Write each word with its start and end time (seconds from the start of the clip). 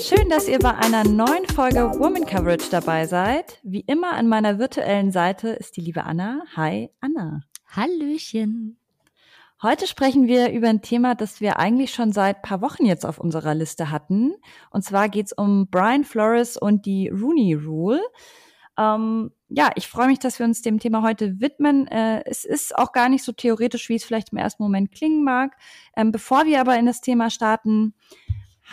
Schön, 0.00 0.30
dass 0.30 0.48
ihr 0.48 0.58
bei 0.58 0.74
einer 0.74 1.04
neuen 1.04 1.44
Folge 1.54 1.80
Woman 1.98 2.24
Coverage 2.24 2.70
dabei 2.70 3.06
seid. 3.06 3.58
Wie 3.62 3.80
immer 3.80 4.14
an 4.14 4.28
meiner 4.28 4.58
virtuellen 4.58 5.12
Seite 5.12 5.50
ist 5.50 5.76
die 5.76 5.82
liebe 5.82 6.04
Anna. 6.04 6.42
Hi, 6.56 6.88
Anna. 7.00 7.42
Hallöchen. 7.66 8.78
Heute 9.62 9.86
sprechen 9.86 10.26
wir 10.26 10.52
über 10.52 10.70
ein 10.70 10.80
Thema, 10.80 11.14
das 11.14 11.42
wir 11.42 11.58
eigentlich 11.58 11.92
schon 11.92 12.12
seit 12.12 12.40
paar 12.40 12.62
Wochen 12.62 12.86
jetzt 12.86 13.04
auf 13.04 13.18
unserer 13.18 13.54
Liste 13.54 13.90
hatten. 13.90 14.32
Und 14.70 14.84
zwar 14.84 15.10
geht 15.10 15.26
es 15.26 15.32
um 15.34 15.68
Brian 15.68 16.04
Flores 16.04 16.56
und 16.56 16.86
die 16.86 17.08
Rooney 17.08 17.52
Rule. 17.52 18.00
Ähm, 18.78 19.32
ja, 19.50 19.70
ich 19.74 19.86
freue 19.86 20.06
mich, 20.06 20.18
dass 20.18 20.38
wir 20.38 20.46
uns 20.46 20.62
dem 20.62 20.78
Thema 20.78 21.02
heute 21.02 21.40
widmen. 21.40 21.86
Äh, 21.88 22.22
es 22.24 22.46
ist 22.46 22.74
auch 22.74 22.92
gar 22.92 23.10
nicht 23.10 23.22
so 23.22 23.32
theoretisch, 23.32 23.90
wie 23.90 23.96
es 23.96 24.04
vielleicht 24.04 24.32
im 24.32 24.38
ersten 24.38 24.62
Moment 24.62 24.92
klingen 24.92 25.24
mag. 25.24 25.58
Ähm, 25.94 26.10
bevor 26.10 26.46
wir 26.46 26.58
aber 26.62 26.78
in 26.78 26.86
das 26.86 27.02
Thema 27.02 27.28
starten, 27.28 27.94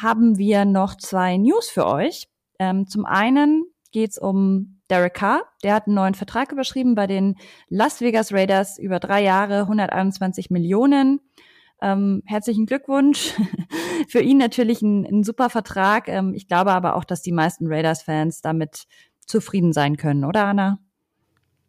haben 0.02 0.38
wir 0.38 0.66
noch 0.66 0.96
zwei 0.96 1.38
News 1.38 1.70
für 1.70 1.88
euch. 1.88 2.28
Ähm, 2.60 2.88
zum 2.88 3.06
einen 3.06 3.66
geht 3.92 4.12
es 4.12 4.18
um 4.18 4.80
Derek 4.90 5.16
Carr. 5.16 5.44
Der 5.64 5.74
hat 5.74 5.88
einen 5.88 5.96
neuen 5.96 6.14
Vertrag 6.14 6.52
überschrieben 6.52 6.96
bei 6.96 7.08
den 7.08 7.36
Las 7.68 8.00
Vegas 8.00 8.32
Raiders 8.32 8.78
über 8.78 9.00
drei 9.00 9.24
Jahre, 9.24 9.62
121 9.62 10.50
Millionen. 10.50 11.20
Ähm, 11.82 12.22
herzlichen 12.26 12.66
Glückwunsch. 12.66 13.34
Für 14.08 14.22
ihn 14.22 14.38
natürlich 14.38 14.82
ein, 14.82 15.06
ein 15.06 15.24
super 15.24 15.50
Vertrag. 15.50 16.08
Ähm, 16.08 16.34
ich 16.34 16.48
glaube 16.48 16.72
aber 16.72 16.96
auch, 16.96 17.04
dass 17.04 17.22
die 17.22 17.32
meisten 17.32 17.68
Raiders-Fans 17.68 18.42
damit 18.42 18.86
zufrieden 19.26 19.74
sein 19.74 19.98
können, 19.98 20.24
oder 20.24 20.46
Anna? 20.46 20.80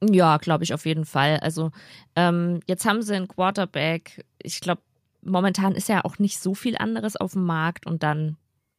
Ja, 0.01 0.37
glaube 0.37 0.65
ich 0.65 0.73
auf 0.73 0.87
jeden 0.87 1.05
Fall. 1.05 1.39
Also 1.41 1.71
ähm, 2.15 2.61
jetzt 2.67 2.85
haben 2.85 3.03
sie 3.03 3.15
einen 3.15 3.27
Quarterback. 3.27 4.25
Ich 4.39 4.61
glaube, 4.61 4.83
momentan 5.29 5.75
ist 5.75 5.89
ja 5.89 6.05
auch 6.05 6.19
nicht 6.19 6.41
so 6.41 6.55
viel 6.55 6.77
anderes 6.77 7.17
auf 7.17 7.33
dem 7.33 7.45
Markt 7.45 7.87
und 7.87 8.03
dann 8.03 8.37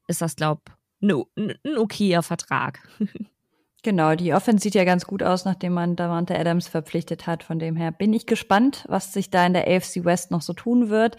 ist 0.08 0.22
das, 0.22 0.36
glaube 0.36 0.62
ich, 0.68 0.74
ne, 1.08 1.24
ein 1.36 1.78
okayer 1.78 2.24
Vertrag. 2.24 2.88
Genau, 3.82 4.14
die 4.16 4.34
Offense 4.34 4.64
sieht 4.64 4.76
ja 4.76 4.84
ganz 4.84 5.06
gut 5.06 5.24
aus, 5.24 5.46
nachdem 5.46 5.72
man 5.72 5.96
Davante 5.96 6.38
Adams 6.38 6.68
verpflichtet 6.68 7.28
hat. 7.28 7.44
Von 7.44 7.60
dem 7.60 7.78
her 7.78 7.94
bin 7.94 8.12
ich 8.12 8.26
gespannt, 8.26 8.84
was 8.90 9.14
sich 9.14 9.30
da 9.30 9.46
in 9.46 9.54
der 9.54 9.68
AFC 9.70 10.04
West 10.04 10.32
noch 10.32 10.42
so 10.42 10.52
tun 10.52 10.90
wird. 10.90 11.16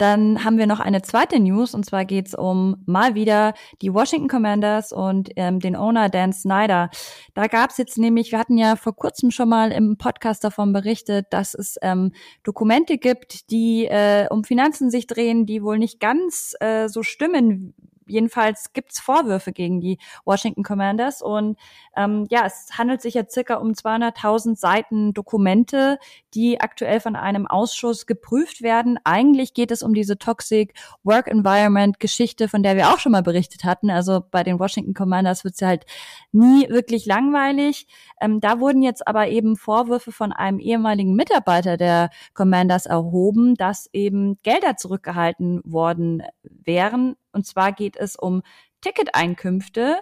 Dann 0.00 0.46
haben 0.46 0.56
wir 0.56 0.66
noch 0.66 0.80
eine 0.80 1.02
zweite 1.02 1.38
News 1.38 1.74
und 1.74 1.84
zwar 1.84 2.06
geht's 2.06 2.34
um 2.34 2.82
mal 2.86 3.14
wieder 3.14 3.52
die 3.82 3.92
Washington 3.92 4.28
Commanders 4.28 4.92
und 4.92 5.28
ähm, 5.36 5.60
den 5.60 5.76
Owner 5.76 6.08
Dan 6.08 6.32
Snyder. 6.32 6.88
Da 7.34 7.48
gab's 7.48 7.76
jetzt 7.76 7.98
nämlich, 7.98 8.32
wir 8.32 8.38
hatten 8.38 8.56
ja 8.56 8.76
vor 8.76 8.96
kurzem 8.96 9.30
schon 9.30 9.50
mal 9.50 9.72
im 9.72 9.98
Podcast 9.98 10.42
davon 10.42 10.72
berichtet, 10.72 11.26
dass 11.28 11.52
es 11.52 11.76
ähm, 11.82 12.12
Dokumente 12.44 12.96
gibt, 12.96 13.50
die 13.50 13.84
äh, 13.84 14.26
um 14.30 14.42
Finanzen 14.42 14.90
sich 14.90 15.06
drehen, 15.06 15.44
die 15.44 15.62
wohl 15.62 15.76
nicht 15.76 16.00
ganz 16.00 16.54
äh, 16.60 16.88
so 16.88 17.02
stimmen, 17.02 17.74
jedenfalls 18.10 18.72
gibt's 18.72 19.00
Vorwürfe 19.00 19.52
gegen 19.52 19.80
die 19.80 19.98
Washington 20.24 20.62
Commanders 20.62 21.22
und 21.22 21.58
ähm, 21.96 22.26
ja, 22.30 22.44
es 22.46 22.78
handelt 22.78 23.00
sich 23.00 23.14
ja 23.14 23.22
circa 23.28 23.56
um 23.56 23.72
200.000 23.72 24.56
Seiten 24.56 25.14
Dokumente, 25.14 25.98
die 26.34 26.60
aktuell 26.60 27.00
von 27.00 27.16
einem 27.16 27.46
Ausschuss 27.46 28.06
geprüft 28.06 28.62
werden. 28.62 28.98
Eigentlich 29.04 29.54
geht 29.54 29.70
es 29.70 29.82
um 29.82 29.94
diese 29.94 30.18
Toxic 30.18 30.74
Work 31.02 31.28
Environment 31.28 31.98
Geschichte, 32.00 32.48
von 32.48 32.62
der 32.62 32.76
wir 32.76 32.88
auch 32.90 32.98
schon 32.98 33.12
mal 33.12 33.22
berichtet 33.22 33.64
hatten. 33.64 33.90
Also 33.90 34.22
bei 34.30 34.42
den 34.42 34.58
Washington 34.58 34.94
Commanders 34.94 35.44
wird's 35.44 35.60
ja 35.60 35.68
halt 35.68 35.84
nie 36.32 36.68
wirklich 36.68 37.06
langweilig. 37.06 37.86
Ähm, 38.20 38.40
da 38.40 38.60
wurden 38.60 38.82
jetzt 38.82 39.06
aber 39.06 39.28
eben 39.28 39.56
Vorwürfe 39.56 40.12
von 40.12 40.32
einem 40.32 40.58
ehemaligen 40.58 41.14
Mitarbeiter 41.14 41.76
der 41.76 42.10
Commanders 42.34 42.86
erhoben, 42.86 43.54
dass 43.54 43.88
eben 43.92 44.38
Gelder 44.42 44.76
zurückgehalten 44.76 45.60
worden 45.64 46.22
wären 46.42 47.16
und 47.32 47.46
zwar 47.46 47.72
geht 47.72 47.96
es 47.96 48.16
um 48.16 48.42
Ticketeinkünfte, 48.80 50.00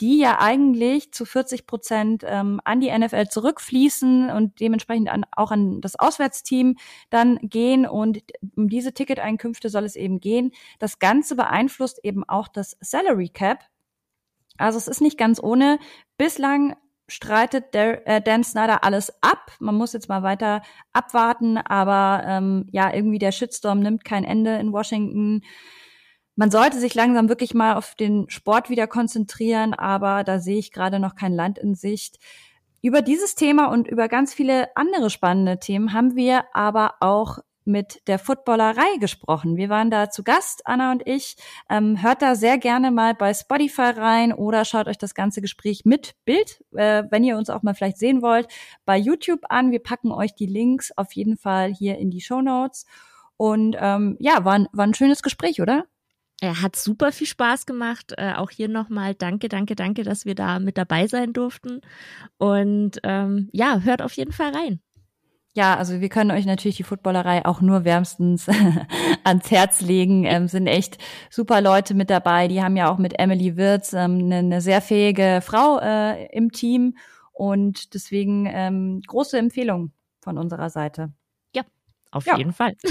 die 0.00 0.18
ja 0.18 0.40
eigentlich 0.40 1.12
zu 1.12 1.24
40 1.24 1.66
Prozent 1.66 2.24
ähm, 2.26 2.60
an 2.64 2.80
die 2.80 2.96
NFL 2.96 3.28
zurückfließen 3.28 4.30
und 4.30 4.60
dementsprechend 4.60 5.08
an, 5.08 5.24
auch 5.32 5.50
an 5.50 5.80
das 5.80 5.98
Auswärtsteam 5.98 6.76
dann 7.10 7.38
gehen. 7.42 7.84
Und 7.86 8.22
um 8.56 8.68
diese 8.68 8.92
Ticketeinkünfte 8.92 9.68
soll 9.68 9.84
es 9.84 9.96
eben 9.96 10.20
gehen. 10.20 10.52
Das 10.78 10.98
Ganze 11.00 11.34
beeinflusst 11.34 12.04
eben 12.04 12.22
auch 12.28 12.46
das 12.46 12.76
Salary 12.80 13.28
Cap. 13.28 13.64
Also 14.56 14.78
es 14.78 14.88
ist 14.88 15.00
nicht 15.00 15.18
ganz 15.18 15.42
ohne. 15.42 15.78
Bislang 16.16 16.76
streitet 17.08 17.74
der, 17.74 18.06
äh, 18.06 18.22
Dan 18.22 18.44
Snyder 18.44 18.84
alles 18.84 19.12
ab. 19.22 19.50
Man 19.58 19.74
muss 19.74 19.94
jetzt 19.94 20.08
mal 20.08 20.22
weiter 20.22 20.62
abwarten, 20.92 21.56
aber 21.56 22.22
ähm, 22.24 22.66
ja, 22.70 22.92
irgendwie 22.92 23.18
der 23.18 23.32
Shitstorm 23.32 23.80
nimmt 23.80 24.04
kein 24.04 24.24
Ende 24.24 24.56
in 24.58 24.72
Washington 24.72 25.42
man 26.38 26.52
sollte 26.52 26.78
sich 26.78 26.94
langsam 26.94 27.28
wirklich 27.28 27.52
mal 27.52 27.74
auf 27.74 27.96
den 27.96 28.30
Sport 28.30 28.70
wieder 28.70 28.86
konzentrieren, 28.86 29.74
aber 29.74 30.22
da 30.22 30.38
sehe 30.38 30.58
ich 30.58 30.70
gerade 30.70 31.00
noch 31.00 31.16
kein 31.16 31.32
Land 31.32 31.58
in 31.58 31.74
Sicht. 31.74 32.20
Über 32.80 33.02
dieses 33.02 33.34
Thema 33.34 33.66
und 33.72 33.88
über 33.88 34.06
ganz 34.06 34.34
viele 34.34 34.68
andere 34.76 35.10
spannende 35.10 35.58
Themen 35.58 35.92
haben 35.92 36.14
wir 36.14 36.44
aber 36.54 36.94
auch 37.00 37.40
mit 37.64 38.06
der 38.06 38.20
Footballerei 38.20 38.98
gesprochen. 39.00 39.56
Wir 39.56 39.68
waren 39.68 39.90
da 39.90 40.10
zu 40.10 40.22
Gast, 40.22 40.64
Anna 40.64 40.92
und 40.92 41.04
ich. 41.08 41.34
Ähm, 41.68 42.00
hört 42.00 42.22
da 42.22 42.36
sehr 42.36 42.56
gerne 42.56 42.92
mal 42.92 43.14
bei 43.16 43.34
Spotify 43.34 43.90
rein 43.96 44.32
oder 44.32 44.64
schaut 44.64 44.86
euch 44.86 44.96
das 44.96 45.16
ganze 45.16 45.40
Gespräch 45.40 45.84
mit 45.84 46.14
Bild, 46.24 46.62
äh, 46.76 47.02
wenn 47.10 47.24
ihr 47.24 47.36
uns 47.36 47.50
auch 47.50 47.64
mal 47.64 47.74
vielleicht 47.74 47.98
sehen 47.98 48.22
wollt, 48.22 48.46
bei 48.84 48.96
YouTube 48.96 49.40
an. 49.48 49.72
Wir 49.72 49.82
packen 49.82 50.12
euch 50.12 50.36
die 50.36 50.46
Links 50.46 50.92
auf 50.96 51.10
jeden 51.14 51.36
Fall 51.36 51.74
hier 51.74 51.98
in 51.98 52.12
die 52.12 52.20
Show 52.20 52.42
Notes. 52.42 52.86
Und 53.36 53.76
ähm, 53.80 54.16
ja, 54.20 54.44
war, 54.44 54.68
war 54.72 54.86
ein 54.86 54.94
schönes 54.94 55.24
Gespräch, 55.24 55.60
oder? 55.60 55.84
Er 56.40 56.62
hat 56.62 56.76
super 56.76 57.10
viel 57.10 57.26
Spaß 57.26 57.66
gemacht. 57.66 58.14
Äh, 58.16 58.34
auch 58.34 58.50
hier 58.50 58.68
nochmal 58.68 59.14
danke, 59.14 59.48
danke, 59.48 59.74
danke, 59.74 60.04
dass 60.04 60.24
wir 60.24 60.34
da 60.34 60.58
mit 60.60 60.78
dabei 60.78 61.06
sein 61.06 61.32
durften. 61.32 61.80
Und 62.36 63.00
ähm, 63.02 63.48
ja, 63.52 63.80
hört 63.80 64.02
auf 64.02 64.12
jeden 64.12 64.32
Fall 64.32 64.54
rein. 64.54 64.80
Ja, 65.54 65.76
also 65.76 66.00
wir 66.00 66.08
können 66.08 66.30
euch 66.30 66.46
natürlich 66.46 66.76
die 66.76 66.84
Footballerei 66.84 67.44
auch 67.44 67.60
nur 67.60 67.84
wärmstens 67.84 68.46
ans 69.24 69.50
Herz 69.50 69.80
legen. 69.80 70.24
Ähm, 70.24 70.46
sind 70.46 70.68
echt 70.68 70.98
super 71.30 71.60
Leute 71.60 71.94
mit 71.94 72.10
dabei. 72.10 72.46
Die 72.46 72.62
haben 72.62 72.76
ja 72.76 72.88
auch 72.88 72.98
mit 72.98 73.18
Emily 73.18 73.56
Wirz 73.56 73.92
ähm, 73.92 74.18
eine, 74.20 74.36
eine 74.36 74.60
sehr 74.60 74.80
fähige 74.80 75.40
Frau 75.42 75.80
äh, 75.80 76.26
im 76.26 76.52
Team 76.52 76.96
und 77.32 77.94
deswegen 77.94 78.46
ähm, 78.46 79.00
große 79.04 79.36
Empfehlung 79.36 79.90
von 80.20 80.38
unserer 80.38 80.70
Seite. 80.70 81.12
Ja, 81.56 81.62
auf 82.12 82.26
ja. 82.26 82.36
jeden 82.36 82.52
Fall. 82.52 82.76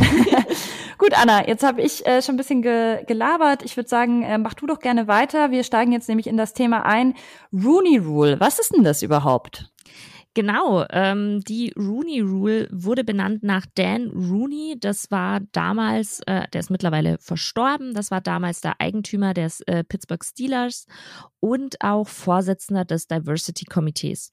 Gut, 0.98 1.14
Anna, 1.14 1.48
jetzt 1.48 1.64
habe 1.64 1.82
ich 1.82 2.06
äh, 2.08 2.22
schon 2.22 2.36
ein 2.36 2.38
bisschen 2.38 2.62
ge 2.62 3.04
gelabert. 3.06 3.64
Ich 3.64 3.78
würde 3.78 3.88
sagen, 3.88 4.24
äh, 4.24 4.38
mach 4.38 4.56
du 4.56 4.66
doch 4.66 4.80
gerne 4.80 5.08
weiter. 5.08 5.52
Wir 5.52 5.64
steigen 5.64 5.92
jetzt 5.92 6.10
nämlich 6.10 6.28
in 6.28 6.38
das 6.38 6.54
Thema 6.54 6.86
ein. 6.86 7.14
Rooney 7.54 7.98
Rule. 7.98 8.40
Was 8.40 8.58
ist 8.58 8.76
denn 8.76 8.84
das 8.84 9.04
überhaupt? 9.04 9.72
Genau, 10.38 10.86
ähm, 10.92 11.42
die 11.42 11.74
Rooney 11.76 12.20
Rule 12.22 12.68
wurde 12.72 13.04
benannt 13.04 13.42
nach 13.42 13.66
Dan 13.74 14.12
Rooney. 14.12 14.78
Das 14.80 15.10
war 15.10 15.40
damals, 15.52 16.20
äh, 16.28 16.48
der 16.54 16.60
ist 16.60 16.70
mittlerweile 16.70 17.18
verstorben, 17.20 17.96
das 17.96 18.12
war 18.12 18.22
damals 18.22 18.62
der 18.62 18.80
Eigentümer 18.80 19.34
des 19.34 19.62
äh, 19.62 19.84
Pittsburgh 19.84 20.24
Steelers 20.24 20.86
und 21.40 21.82
auch 21.82 22.08
Vorsitzender 22.08 22.86
des 22.86 23.08
Diversity 23.08 23.66
Komitees. 23.66 24.32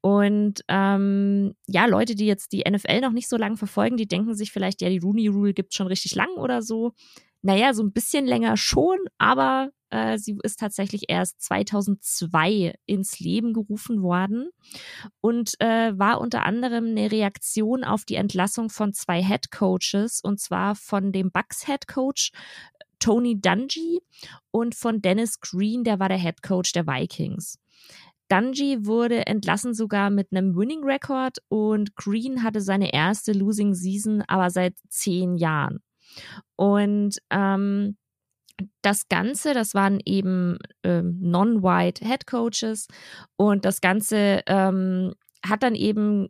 Und 0.00 0.62
ähm, 0.68 1.54
ja, 1.66 1.86
Leute, 1.86 2.14
die 2.14 2.26
jetzt 2.26 2.52
die 2.52 2.64
NFL 2.68 3.00
noch 3.00 3.12
nicht 3.12 3.28
so 3.28 3.36
lange 3.36 3.56
verfolgen, 3.56 3.96
die 3.96 4.06
denken 4.06 4.34
sich 4.34 4.52
vielleicht, 4.52 4.82
ja, 4.82 4.88
die 4.88 4.98
Rooney 4.98 5.28
Rule 5.28 5.54
gibt 5.54 5.74
schon 5.74 5.86
richtig 5.86 6.14
lang 6.14 6.30
oder 6.36 6.62
so. 6.62 6.92
Naja, 7.42 7.74
so 7.74 7.82
ein 7.82 7.92
bisschen 7.92 8.26
länger 8.26 8.56
schon, 8.56 8.98
aber 9.18 9.70
äh, 9.90 10.18
sie 10.18 10.36
ist 10.42 10.58
tatsächlich 10.58 11.04
erst 11.08 11.40
2002 11.42 12.74
ins 12.86 13.20
Leben 13.20 13.52
gerufen 13.52 14.02
worden 14.02 14.50
und 15.20 15.54
äh, 15.60 15.96
war 15.96 16.20
unter 16.20 16.44
anderem 16.44 16.86
eine 16.86 17.12
Reaktion 17.12 17.84
auf 17.84 18.04
die 18.04 18.16
Entlassung 18.16 18.68
von 18.68 18.92
zwei 18.92 19.22
Head 19.22 19.52
Coaches 19.52 20.20
und 20.20 20.40
zwar 20.40 20.74
von 20.74 21.12
dem 21.12 21.30
Bucks 21.30 21.66
Head 21.66 21.86
Coach 21.86 22.32
Tony 22.98 23.40
Dungy 23.40 24.00
und 24.50 24.74
von 24.74 25.00
Dennis 25.00 25.40
Green, 25.40 25.84
der 25.84 26.00
war 26.00 26.08
der 26.08 26.18
Head 26.18 26.42
Coach 26.42 26.72
der 26.72 26.86
Vikings. 26.86 27.58
Dungy 28.28 28.86
wurde 28.86 29.26
entlassen 29.26 29.74
sogar 29.74 30.10
mit 30.10 30.28
einem 30.32 30.56
Winning 30.56 30.82
Record 30.84 31.38
und 31.48 31.94
Green 31.96 32.42
hatte 32.42 32.60
seine 32.60 32.92
erste 32.92 33.32
Losing 33.32 33.74
Season 33.74 34.22
aber 34.26 34.50
seit 34.50 34.74
zehn 34.88 35.36
Jahren. 35.36 35.80
Und 36.56 37.18
ähm, 37.30 37.96
das 38.82 39.08
Ganze, 39.08 39.52
das 39.52 39.74
waren 39.74 40.00
eben 40.04 40.58
ähm, 40.82 41.18
non-white 41.20 42.04
Head 42.04 42.26
Coaches 42.26 42.88
und 43.36 43.64
das 43.64 43.80
Ganze 43.80 44.42
ähm, 44.46 45.14
hat 45.44 45.62
dann 45.62 45.74
eben 45.74 46.28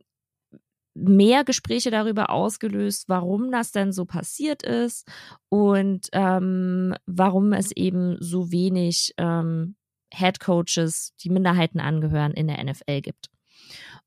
mehr 0.95 1.45
Gespräche 1.45 1.91
darüber 1.91 2.31
ausgelöst, 2.31 3.05
warum 3.09 3.53
das 3.53 3.71
denn 3.71 3.93
so 3.93 4.07
passiert 4.07 4.63
ist 4.63 5.07
und 5.51 6.09
ähm, 6.13 6.95
warum 7.07 7.53
es 7.53 7.71
eben 7.73 8.17
so 8.21 8.51
wenig 8.51 9.13
ähm, 9.19 9.77
Head 10.17 10.41
Coaches, 10.41 11.13
die 11.23 11.31
Minderheiten 11.31 11.81
angehören, 11.81 12.33
in 12.33 12.49
der 12.49 12.63
NFL 12.63 13.01
gibt. 13.03 13.29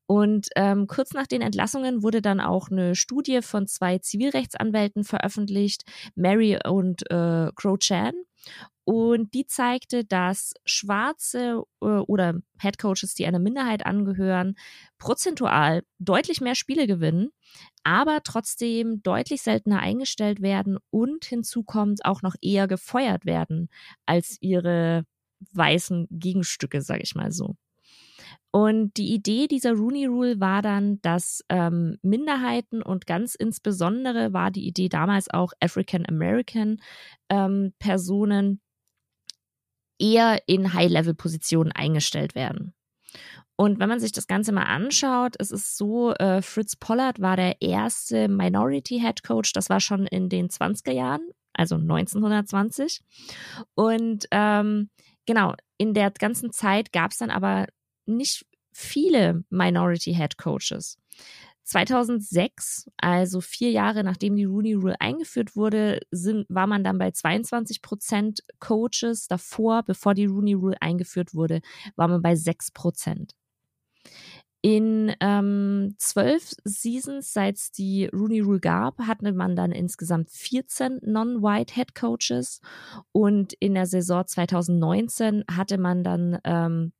Und 0.06 0.48
ähm, 0.56 0.88
kurz 0.88 1.12
nach 1.12 1.28
den 1.28 1.40
Entlassungen 1.40 2.02
wurde 2.02 2.20
dann 2.20 2.40
auch 2.40 2.70
eine 2.70 2.96
Studie 2.96 3.42
von 3.42 3.68
zwei 3.68 3.98
Zivilrechtsanwälten 3.98 5.04
veröffentlicht, 5.04 5.84
Mary 6.16 6.58
und 6.66 7.08
äh, 7.10 7.50
Crow 7.54 7.78
Chan. 7.78 8.14
Und 8.84 9.34
die 9.34 9.46
zeigte, 9.46 10.04
dass 10.04 10.52
schwarze 10.64 11.62
äh, 11.80 11.86
oder 11.86 12.34
Headcoaches, 12.58 13.14
die 13.14 13.24
einer 13.24 13.38
Minderheit 13.38 13.86
angehören, 13.86 14.56
prozentual 14.98 15.84
deutlich 16.00 16.40
mehr 16.40 16.56
Spiele 16.56 16.88
gewinnen, 16.88 17.30
aber 17.84 18.20
trotzdem 18.24 19.02
deutlich 19.04 19.42
seltener 19.42 19.78
eingestellt 19.78 20.42
werden 20.42 20.78
und 20.90 21.24
hinzu 21.24 21.62
kommt 21.62 22.04
auch 22.04 22.22
noch 22.22 22.34
eher 22.42 22.66
gefeuert 22.66 23.26
werden 23.26 23.68
als 24.06 24.38
ihre 24.40 25.04
weißen 25.52 26.06
Gegenstücke, 26.10 26.82
sage 26.82 27.02
ich 27.02 27.14
mal 27.14 27.32
so. 27.32 27.56
Und 28.52 28.96
die 28.96 29.14
Idee 29.14 29.46
dieser 29.46 29.72
Rooney 29.74 30.06
Rule 30.06 30.40
war 30.40 30.60
dann, 30.60 31.00
dass 31.02 31.44
ähm, 31.48 31.98
Minderheiten 32.02 32.82
und 32.82 33.06
ganz 33.06 33.36
insbesondere 33.36 34.32
war 34.32 34.50
die 34.50 34.66
Idee 34.66 34.88
damals 34.88 35.30
auch 35.30 35.52
African 35.60 36.04
American 36.06 36.80
ähm, 37.28 37.72
Personen 37.78 38.60
eher 40.00 40.42
in 40.48 40.72
High-Level-Positionen 40.72 41.72
eingestellt 41.72 42.34
werden. 42.34 42.74
Und 43.56 43.78
wenn 43.78 43.90
man 43.90 44.00
sich 44.00 44.12
das 44.12 44.26
Ganze 44.26 44.52
mal 44.52 44.64
anschaut, 44.64 45.36
es 45.38 45.50
ist 45.50 45.76
so, 45.76 46.14
äh, 46.14 46.40
Fritz 46.40 46.76
Pollard 46.76 47.20
war 47.20 47.36
der 47.36 47.60
erste 47.60 48.26
Minority 48.28 48.98
Head 49.00 49.22
Coach, 49.22 49.52
das 49.52 49.68
war 49.68 49.80
schon 49.80 50.06
in 50.06 50.30
den 50.30 50.48
20er 50.48 50.92
Jahren, 50.92 51.28
also 51.52 51.74
1920. 51.74 53.02
Und 53.74 54.26
ähm, 54.30 54.88
genau, 55.30 55.54
in 55.78 55.94
der 55.94 56.10
ganzen 56.10 56.50
Zeit 56.50 56.92
gab 56.92 57.12
es 57.12 57.18
dann 57.18 57.30
aber 57.30 57.68
nicht 58.04 58.44
viele 58.72 59.44
Minority 59.48 60.12
Head 60.12 60.36
Coaches. 60.38 60.98
2006, 61.62 62.90
also 62.96 63.40
vier 63.40 63.70
Jahre 63.70 64.02
nachdem 64.02 64.34
die 64.34 64.46
Rooney 64.46 64.74
Rule 64.74 65.00
eingeführt 65.00 65.54
wurde, 65.54 66.00
sind, 66.10 66.46
war 66.48 66.66
man 66.66 66.82
dann 66.82 66.98
bei 66.98 67.12
22 67.12 67.80
Prozent 67.80 68.40
Coaches. 68.58 69.28
Davor, 69.28 69.84
bevor 69.84 70.14
die 70.14 70.26
Rooney 70.26 70.54
Rule 70.54 70.82
eingeführt 70.82 71.32
wurde, 71.32 71.60
war 71.94 72.08
man 72.08 72.22
bei 72.22 72.34
6 72.34 72.72
Prozent. 72.72 73.36
In 74.62 75.14
ähm, 75.20 75.94
zwölf 75.96 76.52
Seasons, 76.64 77.32
seit 77.32 77.58
die 77.78 78.06
Rooney 78.06 78.40
Rule 78.40 78.60
gab, 78.60 78.98
hatte 78.98 79.32
man 79.32 79.56
dann 79.56 79.72
insgesamt 79.72 80.30
14 80.30 81.00
Non-White 81.02 81.74
Head 81.74 81.94
Coaches 81.94 82.60
und 83.12 83.54
in 83.54 83.74
der 83.74 83.86
Saison 83.86 84.26
2019 84.26 85.44
hatte 85.50 85.78
man 85.78 86.04
dann 86.04 86.38
ähm, 86.44 86.92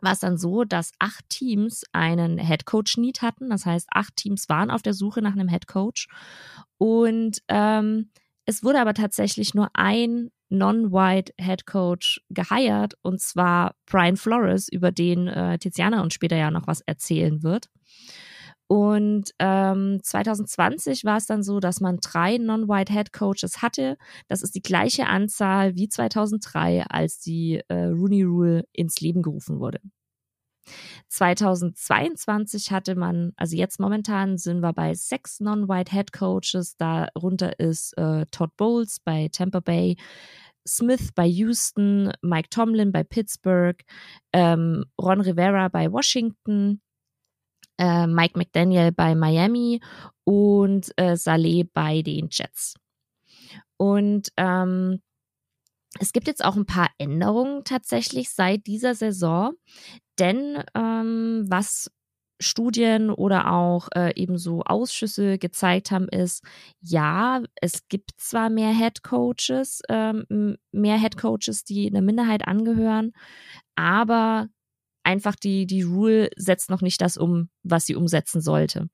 war 0.00 0.12
es 0.12 0.20
dann 0.20 0.38
so, 0.38 0.64
dass 0.64 0.92
acht 0.98 1.28
Teams 1.28 1.82
einen 1.92 2.38
Head 2.38 2.66
Coach 2.66 2.98
Need 2.98 3.22
hatten. 3.22 3.50
Das 3.50 3.66
heißt, 3.66 3.88
acht 3.90 4.16
Teams 4.16 4.48
waren 4.48 4.70
auf 4.70 4.82
der 4.82 4.94
Suche 4.94 5.22
nach 5.22 5.32
einem 5.32 5.48
Head 5.48 5.66
Coach. 5.66 6.08
Und 6.78 7.42
ähm, 7.48 8.10
es 8.44 8.62
wurde 8.62 8.80
aber 8.80 8.94
tatsächlich 8.94 9.54
nur 9.54 9.70
ein 9.74 10.30
Non-White 10.48 11.34
Head 11.38 11.66
Coach 11.66 12.20
geheiert, 12.30 12.94
und 13.02 13.20
zwar 13.20 13.74
Brian 13.86 14.16
Flores, 14.16 14.68
über 14.68 14.92
den 14.92 15.28
äh, 15.28 15.58
Tiziana 15.58 16.02
uns 16.02 16.14
später 16.14 16.36
ja 16.36 16.50
noch 16.50 16.66
was 16.66 16.80
erzählen 16.82 17.42
wird. 17.42 17.68
Und 18.68 19.30
ähm, 19.38 20.00
2020 20.02 21.04
war 21.04 21.16
es 21.16 21.24
dann 21.24 21.42
so, 21.42 21.58
dass 21.58 21.80
man 21.80 21.98
drei 22.02 22.36
Non-White 22.36 22.92
Head 22.92 23.12
Coaches 23.14 23.62
hatte. 23.62 23.96
Das 24.28 24.42
ist 24.42 24.54
die 24.54 24.62
gleiche 24.62 25.06
Anzahl 25.06 25.74
wie 25.74 25.88
2003, 25.88 26.84
als 26.84 27.18
die 27.18 27.62
äh, 27.68 27.84
Rooney 27.86 28.24
Rule 28.24 28.64
ins 28.72 29.00
Leben 29.00 29.22
gerufen 29.22 29.58
wurde. 29.58 29.80
2022 31.18 32.70
hatte 32.70 32.94
man, 32.94 33.32
also 33.36 33.56
jetzt 33.56 33.80
momentan 33.80 34.38
sind 34.38 34.60
wir 34.60 34.72
bei 34.72 34.94
sechs 34.94 35.40
Non-White 35.40 35.90
Head 35.90 36.12
Coaches. 36.12 36.76
Darunter 36.76 37.58
ist 37.58 37.92
äh, 37.98 38.24
Todd 38.30 38.56
Bowles 38.56 39.00
bei 39.00 39.28
Tampa 39.32 39.58
Bay, 39.58 39.96
Smith 40.66 41.10
bei 41.16 41.26
Houston, 41.26 42.12
Mike 42.22 42.50
Tomlin 42.50 42.92
bei 42.92 43.02
Pittsburgh, 43.02 43.82
ähm, 44.32 44.84
Ron 45.00 45.20
Rivera 45.20 45.68
bei 45.68 45.90
Washington, 45.90 46.80
äh, 47.78 48.06
Mike 48.06 48.38
McDaniel 48.38 48.92
bei 48.92 49.16
Miami 49.16 49.80
und 50.22 50.92
äh, 50.96 51.16
Saleh 51.16 51.64
bei 51.64 52.02
den 52.02 52.28
Jets. 52.30 52.74
Und 53.76 54.28
ähm, 54.36 55.00
es 55.98 56.12
gibt 56.12 56.26
jetzt 56.26 56.44
auch 56.44 56.56
ein 56.56 56.66
paar 56.66 56.90
Änderungen 56.98 57.64
tatsächlich 57.64 58.30
seit 58.30 58.66
dieser 58.66 58.94
Saison, 58.94 59.52
denn 60.18 60.62
ähm, 60.74 61.44
was 61.48 61.90
Studien 62.40 63.10
oder 63.10 63.52
auch 63.52 63.88
äh, 63.94 64.12
ebenso 64.14 64.62
Ausschüsse 64.62 65.38
gezeigt 65.38 65.90
haben, 65.90 66.08
ist, 66.08 66.44
ja, 66.80 67.42
es 67.60 67.88
gibt 67.88 68.12
zwar 68.16 68.48
mehr 68.48 68.72
Head 68.72 69.02
Coaches, 69.02 69.82
ähm, 69.88 70.56
mehr 70.70 70.98
Head 71.00 71.16
Coaches, 71.16 71.64
die 71.64 71.88
einer 71.88 72.02
Minderheit 72.02 72.46
angehören, 72.46 73.12
aber 73.74 74.48
einfach 75.08 75.36
die, 75.36 75.66
die 75.66 75.82
Rule 75.82 76.28
setzt 76.36 76.68
noch 76.68 76.82
nicht 76.82 77.00
das 77.00 77.16
um, 77.16 77.48
was 77.62 77.86
sie 77.86 77.94
umsetzen 77.94 78.42
sollte. 78.42 78.90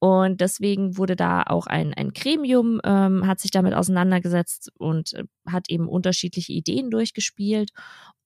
Und 0.00 0.40
deswegen 0.40 0.98
wurde 0.98 1.14
da 1.14 1.44
auch 1.44 1.68
ein, 1.68 1.94
ein 1.94 2.10
Gremium, 2.10 2.80
ähm, 2.82 3.24
hat 3.24 3.38
sich 3.38 3.52
damit 3.52 3.72
auseinandergesetzt 3.72 4.72
und 4.78 5.12
äh, 5.12 5.22
hat 5.48 5.70
eben 5.70 5.88
unterschiedliche 5.88 6.52
Ideen 6.52 6.90
durchgespielt. 6.90 7.70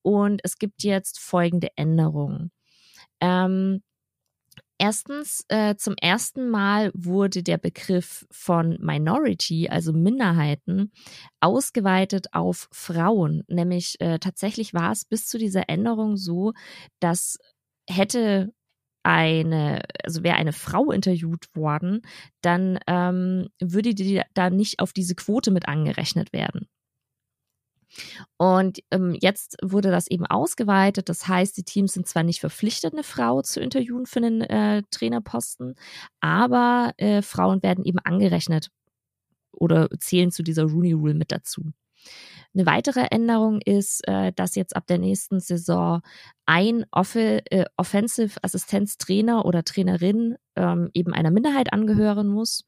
Und 0.01 0.41
es 0.43 0.57
gibt 0.57 0.81
jetzt 0.81 1.19
folgende 1.19 1.67
Änderungen. 1.75 2.51
Ähm, 3.21 3.83
Erstens, 4.81 5.43
äh, 5.49 5.75
zum 5.75 5.95
ersten 6.01 6.49
Mal 6.49 6.91
wurde 6.93 7.43
der 7.43 7.57
Begriff 7.57 8.25
von 8.31 8.77
Minority, 8.79 9.67
also 9.67 9.91
Minderheiten, 9.91 10.93
ausgeweitet 11.41 12.27
auf 12.33 12.69
Frauen. 12.71 13.43
Nämlich 13.49 13.99
äh, 13.99 14.19
tatsächlich 14.19 14.73
war 14.73 14.93
es 14.93 15.03
bis 15.03 15.27
zu 15.27 15.37
dieser 15.37 15.67
Änderung 15.67 16.15
so, 16.15 16.53
dass 17.01 17.37
hätte 17.89 18.53
eine, 19.03 19.81
also 20.03 20.23
wäre 20.23 20.37
eine 20.37 20.53
Frau 20.53 20.91
interviewt 20.91 21.47
worden, 21.55 22.01
dann 22.41 22.79
ähm, 22.87 23.49
würde 23.59 23.93
die 23.93 24.21
da 24.33 24.49
nicht 24.49 24.79
auf 24.79 24.93
diese 24.93 25.15
Quote 25.15 25.51
mit 25.51 25.67
angerechnet 25.67 26.31
werden. 26.31 26.69
Und 28.37 28.79
ähm, 28.91 29.15
jetzt 29.19 29.57
wurde 29.63 29.91
das 29.91 30.07
eben 30.07 30.25
ausgeweitet. 30.25 31.09
Das 31.09 31.27
heißt, 31.27 31.57
die 31.57 31.63
Teams 31.63 31.93
sind 31.93 32.07
zwar 32.07 32.23
nicht 32.23 32.39
verpflichtet, 32.39 32.93
eine 32.93 33.03
Frau 33.03 33.41
zu 33.41 33.59
interviewen 33.59 34.05
für 34.05 34.19
einen 34.19 34.41
äh, 34.41 34.83
Trainerposten, 34.91 35.75
aber 36.19 36.93
äh, 36.97 37.21
Frauen 37.21 37.63
werden 37.63 37.85
eben 37.85 37.99
angerechnet 37.99 38.69
oder 39.51 39.89
zählen 39.99 40.31
zu 40.31 40.43
dieser 40.43 40.63
Rooney 40.63 40.93
Rule 40.93 41.13
mit 41.13 41.31
dazu. 41.31 41.71
Eine 42.55 42.65
weitere 42.65 43.07
Änderung 43.11 43.61
ist, 43.63 44.07
äh, 44.07 44.33
dass 44.33 44.55
jetzt 44.55 44.75
ab 44.75 44.87
der 44.87 44.97
nächsten 44.97 45.39
Saison 45.39 46.01
ein 46.47 46.85
Off 46.91 47.15
äh, 47.15 47.65
Offensive 47.77 48.39
Assistenztrainer 48.41 49.45
oder 49.45 49.63
Trainerin 49.63 50.35
ähm, 50.55 50.89
eben 50.93 51.13
einer 51.13 51.29
Minderheit 51.29 51.71
angehören 51.73 52.27
muss. 52.27 52.65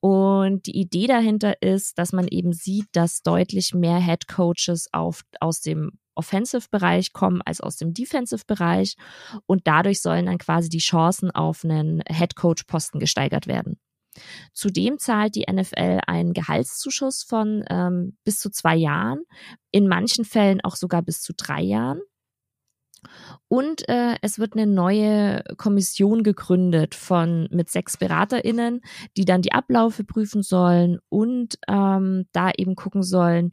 Und 0.00 0.66
die 0.66 0.78
Idee 0.78 1.08
dahinter 1.08 1.60
ist, 1.60 1.98
dass 1.98 2.12
man 2.12 2.28
eben 2.28 2.52
sieht, 2.52 2.86
dass 2.92 3.22
deutlich 3.22 3.74
mehr 3.74 3.98
Head 3.98 4.28
Coaches 4.28 4.88
auf, 4.92 5.22
aus 5.40 5.60
dem 5.60 5.98
Offensive-Bereich 6.14 7.12
kommen 7.12 7.42
als 7.42 7.60
aus 7.60 7.76
dem 7.76 7.94
Defensive-Bereich. 7.94 8.96
Und 9.46 9.66
dadurch 9.66 10.00
sollen 10.00 10.26
dann 10.26 10.38
quasi 10.38 10.68
die 10.68 10.78
Chancen 10.78 11.32
auf 11.32 11.64
einen 11.64 12.02
Head 12.08 12.36
Coach-Posten 12.36 13.00
gesteigert 13.00 13.48
werden. 13.48 13.78
Zudem 14.52 14.98
zahlt 14.98 15.34
die 15.34 15.46
NFL 15.50 16.00
einen 16.06 16.32
Gehaltszuschuss 16.32 17.22
von 17.22 17.64
ähm, 17.70 18.16
bis 18.24 18.38
zu 18.38 18.50
zwei 18.50 18.76
Jahren, 18.76 19.22
in 19.70 19.88
manchen 19.88 20.24
Fällen 20.24 20.60
auch 20.62 20.76
sogar 20.76 21.02
bis 21.02 21.20
zu 21.20 21.32
drei 21.34 21.62
Jahren. 21.62 22.00
Und 23.48 23.88
äh, 23.88 24.16
es 24.22 24.38
wird 24.38 24.54
eine 24.54 24.66
neue 24.66 25.42
Kommission 25.56 26.22
gegründet 26.22 26.94
von 26.94 27.48
mit 27.50 27.70
sechs 27.70 27.96
BeraterInnen, 27.96 28.80
die 29.16 29.24
dann 29.24 29.42
die 29.42 29.52
Abläufe 29.52 30.04
prüfen 30.04 30.42
sollen 30.42 30.98
und 31.08 31.58
ähm, 31.68 32.26
da 32.32 32.50
eben 32.56 32.74
gucken 32.74 33.02
sollen, 33.02 33.52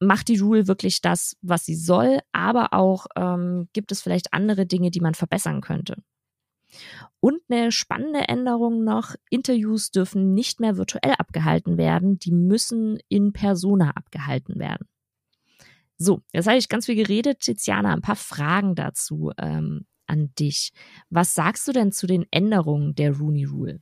macht 0.00 0.28
die 0.28 0.38
Rule 0.38 0.66
wirklich 0.66 1.00
das, 1.00 1.36
was 1.42 1.64
sie 1.64 1.76
soll, 1.76 2.18
aber 2.32 2.72
auch 2.72 3.06
ähm, 3.16 3.68
gibt 3.72 3.92
es 3.92 4.02
vielleicht 4.02 4.32
andere 4.32 4.66
Dinge, 4.66 4.90
die 4.90 5.00
man 5.00 5.14
verbessern 5.14 5.60
könnte. 5.60 6.02
Und 7.20 7.40
eine 7.48 7.72
spannende 7.72 8.28
Änderung 8.28 8.84
noch, 8.84 9.14
Interviews 9.30 9.90
dürfen 9.90 10.34
nicht 10.34 10.60
mehr 10.60 10.76
virtuell 10.76 11.14
abgehalten 11.18 11.76
werden, 11.76 12.18
die 12.18 12.32
müssen 12.32 12.98
in 13.08 13.32
persona 13.32 13.90
abgehalten 13.90 14.58
werden. 14.58 14.88
So, 15.98 16.22
jetzt 16.32 16.46
habe 16.48 16.58
ich 16.58 16.68
ganz 16.68 16.86
viel 16.86 16.96
geredet. 16.96 17.40
Tiziana, 17.40 17.92
ein 17.92 18.00
paar 18.00 18.16
Fragen 18.16 18.74
dazu 18.74 19.30
ähm, 19.38 19.86
an 20.06 20.32
dich. 20.38 20.72
Was 21.10 21.34
sagst 21.34 21.66
du 21.68 21.72
denn 21.72 21.92
zu 21.92 22.06
den 22.06 22.26
Änderungen 22.30 22.94
der 22.94 23.16
Rooney 23.16 23.44
Rule? 23.44 23.80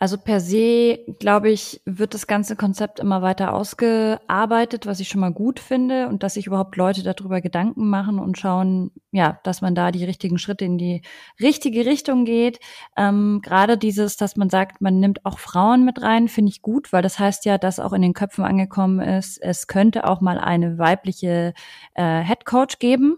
Also 0.00 0.16
per 0.16 0.40
se, 0.40 1.00
glaube 1.18 1.50
ich, 1.50 1.80
wird 1.84 2.14
das 2.14 2.28
ganze 2.28 2.54
Konzept 2.54 3.00
immer 3.00 3.20
weiter 3.20 3.52
ausgearbeitet, 3.52 4.86
was 4.86 5.00
ich 5.00 5.08
schon 5.08 5.20
mal 5.20 5.32
gut 5.32 5.58
finde 5.58 6.08
und 6.08 6.22
dass 6.22 6.34
sich 6.34 6.46
überhaupt 6.46 6.76
Leute 6.76 7.02
darüber 7.02 7.40
Gedanken 7.40 7.88
machen 7.88 8.20
und 8.20 8.38
schauen, 8.38 8.92
ja, 9.10 9.40
dass 9.42 9.60
man 9.60 9.74
da 9.74 9.90
die 9.90 10.04
richtigen 10.04 10.38
Schritte 10.38 10.64
in 10.64 10.78
die 10.78 11.02
richtige 11.40 11.84
Richtung 11.84 12.24
geht. 12.24 12.60
Ähm, 12.96 13.40
Gerade 13.42 13.76
dieses, 13.76 14.16
dass 14.16 14.36
man 14.36 14.50
sagt, 14.50 14.80
man 14.80 15.00
nimmt 15.00 15.26
auch 15.26 15.40
Frauen 15.40 15.84
mit 15.84 16.00
rein, 16.00 16.28
finde 16.28 16.50
ich 16.50 16.62
gut, 16.62 16.92
weil 16.92 17.02
das 17.02 17.18
heißt 17.18 17.44
ja, 17.44 17.58
dass 17.58 17.80
auch 17.80 17.92
in 17.92 18.02
den 18.02 18.14
Köpfen 18.14 18.44
angekommen 18.44 19.00
ist, 19.00 19.42
es 19.42 19.66
könnte 19.66 20.06
auch 20.06 20.20
mal 20.20 20.38
eine 20.38 20.78
weibliche 20.78 21.54
äh, 21.94 22.22
Head 22.22 22.44
Coach 22.44 22.78
geben. 22.78 23.16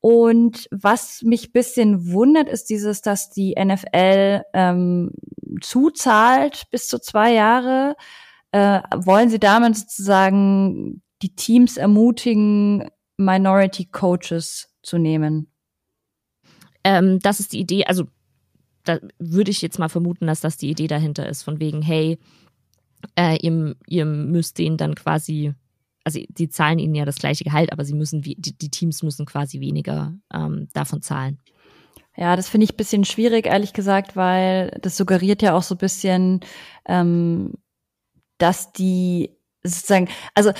Und 0.00 0.66
was 0.70 1.22
mich 1.22 1.52
bisschen 1.52 2.10
wundert, 2.10 2.48
ist 2.48 2.70
dieses, 2.70 3.02
dass 3.02 3.30
die 3.30 3.54
NFL 3.58 4.42
ähm, 4.54 5.12
zuzahlt 5.60 6.64
bis 6.70 6.88
zu 6.88 6.98
zwei 6.98 7.34
Jahre. 7.34 7.96
Äh, 8.52 8.80
wollen 8.96 9.28
Sie 9.28 9.38
damit 9.38 9.76
sozusagen 9.76 11.02
die 11.22 11.34
Teams 11.36 11.76
ermutigen, 11.76 12.88
Minority 13.18 13.84
Coaches 13.84 14.74
zu 14.82 14.96
nehmen? 14.96 15.52
Ähm, 16.82 17.18
das 17.18 17.40
ist 17.40 17.52
die 17.52 17.60
Idee, 17.60 17.84
also 17.84 18.06
da 18.84 18.98
würde 19.18 19.50
ich 19.50 19.60
jetzt 19.60 19.78
mal 19.78 19.90
vermuten, 19.90 20.26
dass 20.26 20.40
das 20.40 20.56
die 20.56 20.70
Idee 20.70 20.86
dahinter 20.86 21.28
ist, 21.28 21.42
von 21.42 21.60
wegen, 21.60 21.82
hey, 21.82 22.18
äh, 23.16 23.36
ihr, 23.36 23.76
ihr 23.86 24.04
müsst 24.06 24.58
den 24.58 24.78
dann 24.78 24.94
quasi 24.94 25.52
also 26.10 26.26
die 26.28 26.48
zahlen 26.48 26.78
ihnen 26.78 26.94
ja 26.94 27.04
das 27.04 27.16
gleiche 27.16 27.44
Gehalt, 27.44 27.72
aber 27.72 27.84
sie 27.84 27.94
müssen, 27.94 28.20
die, 28.20 28.34
die 28.36 28.68
Teams 28.68 29.02
müssen 29.02 29.26
quasi 29.26 29.60
weniger 29.60 30.12
ähm, 30.34 30.68
davon 30.72 31.02
zahlen. 31.02 31.38
Ja, 32.16 32.34
das 32.34 32.48
finde 32.48 32.64
ich 32.64 32.74
ein 32.74 32.76
bisschen 32.76 33.04
schwierig, 33.04 33.46
ehrlich 33.46 33.72
gesagt, 33.72 34.16
weil 34.16 34.76
das 34.82 34.96
suggeriert 34.96 35.40
ja 35.42 35.54
auch 35.54 35.62
so 35.62 35.76
ein 35.76 35.78
bisschen, 35.78 36.40
ähm, 36.86 37.54
dass 38.38 38.72
die 38.72 39.30
sozusagen, 39.62 40.08
also 40.34 40.52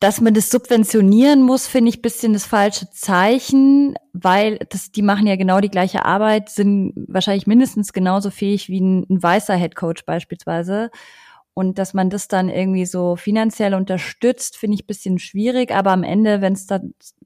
dass 0.00 0.20
man 0.20 0.32
das 0.32 0.48
subventionieren 0.48 1.42
muss, 1.42 1.66
finde 1.66 1.90
ich 1.90 1.98
ein 1.98 2.02
bisschen 2.02 2.32
das 2.32 2.46
falsche 2.46 2.88
Zeichen, 2.90 3.96
weil 4.12 4.58
das, 4.70 4.92
die 4.92 5.02
machen 5.02 5.26
ja 5.26 5.36
genau 5.36 5.60
die 5.60 5.70
gleiche 5.70 6.04
Arbeit, 6.04 6.48
sind 6.48 6.94
wahrscheinlich 7.08 7.48
mindestens 7.48 7.92
genauso 7.92 8.30
fähig 8.30 8.68
wie 8.68 8.80
ein, 8.80 9.04
ein 9.10 9.22
weißer 9.22 9.56
Headcoach 9.56 10.06
beispielsweise. 10.06 10.90
Und 11.58 11.76
dass 11.76 11.92
man 11.92 12.08
das 12.08 12.28
dann 12.28 12.48
irgendwie 12.48 12.86
so 12.86 13.16
finanziell 13.16 13.74
unterstützt, 13.74 14.56
finde 14.56 14.76
ich 14.76 14.86
bisschen 14.86 15.18
schwierig. 15.18 15.74
Aber 15.74 15.90
am 15.90 16.04
Ende, 16.04 16.40
wenn 16.40 16.52
es 16.52 16.68
da 16.68 16.78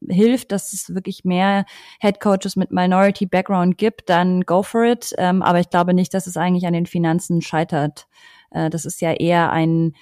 hilft, 0.09 0.53
dass 0.53 0.73
es 0.73 0.95
wirklich 0.95 1.23
mehr 1.27 1.67
Head 2.01 2.19
Coaches 2.19 2.57
mit 2.57 2.73
Minority 2.73 3.27
Background 3.27 3.77
gibt, 3.77 4.09
dann 4.09 4.41
go 4.41 4.63
for 4.63 4.85
it. 4.85 5.13
Ähm, 5.19 5.43
aber 5.43 5.61
ich 5.61 5.69
glaube 5.69 5.93
nicht, 5.93 6.15
dass 6.15 6.27
es 6.27 6.39
eigentlich 6.39 6.67
an 6.67 6.73
den 6.73 6.87
Finanzen 6.87 7.43
scheitert. 7.43 8.07
Äh, 8.53 8.71
das 8.71 8.87
ist 8.87 9.03
ja 9.03 9.13
eher 9.13 9.53
ein 9.53 9.93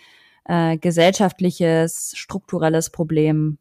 äh, 0.45 0.79
gesellschaftliches, 0.79 2.13
strukturelles 2.15 2.91
Problem. 2.91 3.59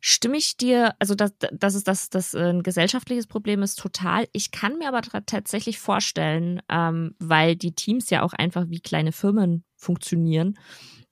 Stimme 0.00 0.36
ich 0.36 0.56
dir, 0.56 0.94
also 0.98 1.14
dass, 1.14 1.32
dass 1.52 1.74
es 1.74 1.84
das, 1.84 2.08
das 2.10 2.34
äh, 2.34 2.50
ein 2.50 2.62
gesellschaftliches 2.62 3.26
Problem 3.26 3.62
ist, 3.62 3.78
total. 3.78 4.26
Ich 4.32 4.50
kann 4.50 4.78
mir 4.78 4.88
aber 4.88 5.02
tatsächlich 5.02 5.78
vorstellen, 5.78 6.60
ähm, 6.68 7.14
weil 7.18 7.56
die 7.56 7.74
Teams 7.74 8.10
ja 8.10 8.22
auch 8.22 8.32
einfach 8.32 8.66
wie 8.68 8.80
kleine 8.80 9.12
Firmen 9.12 9.64
funktionieren, 9.76 10.58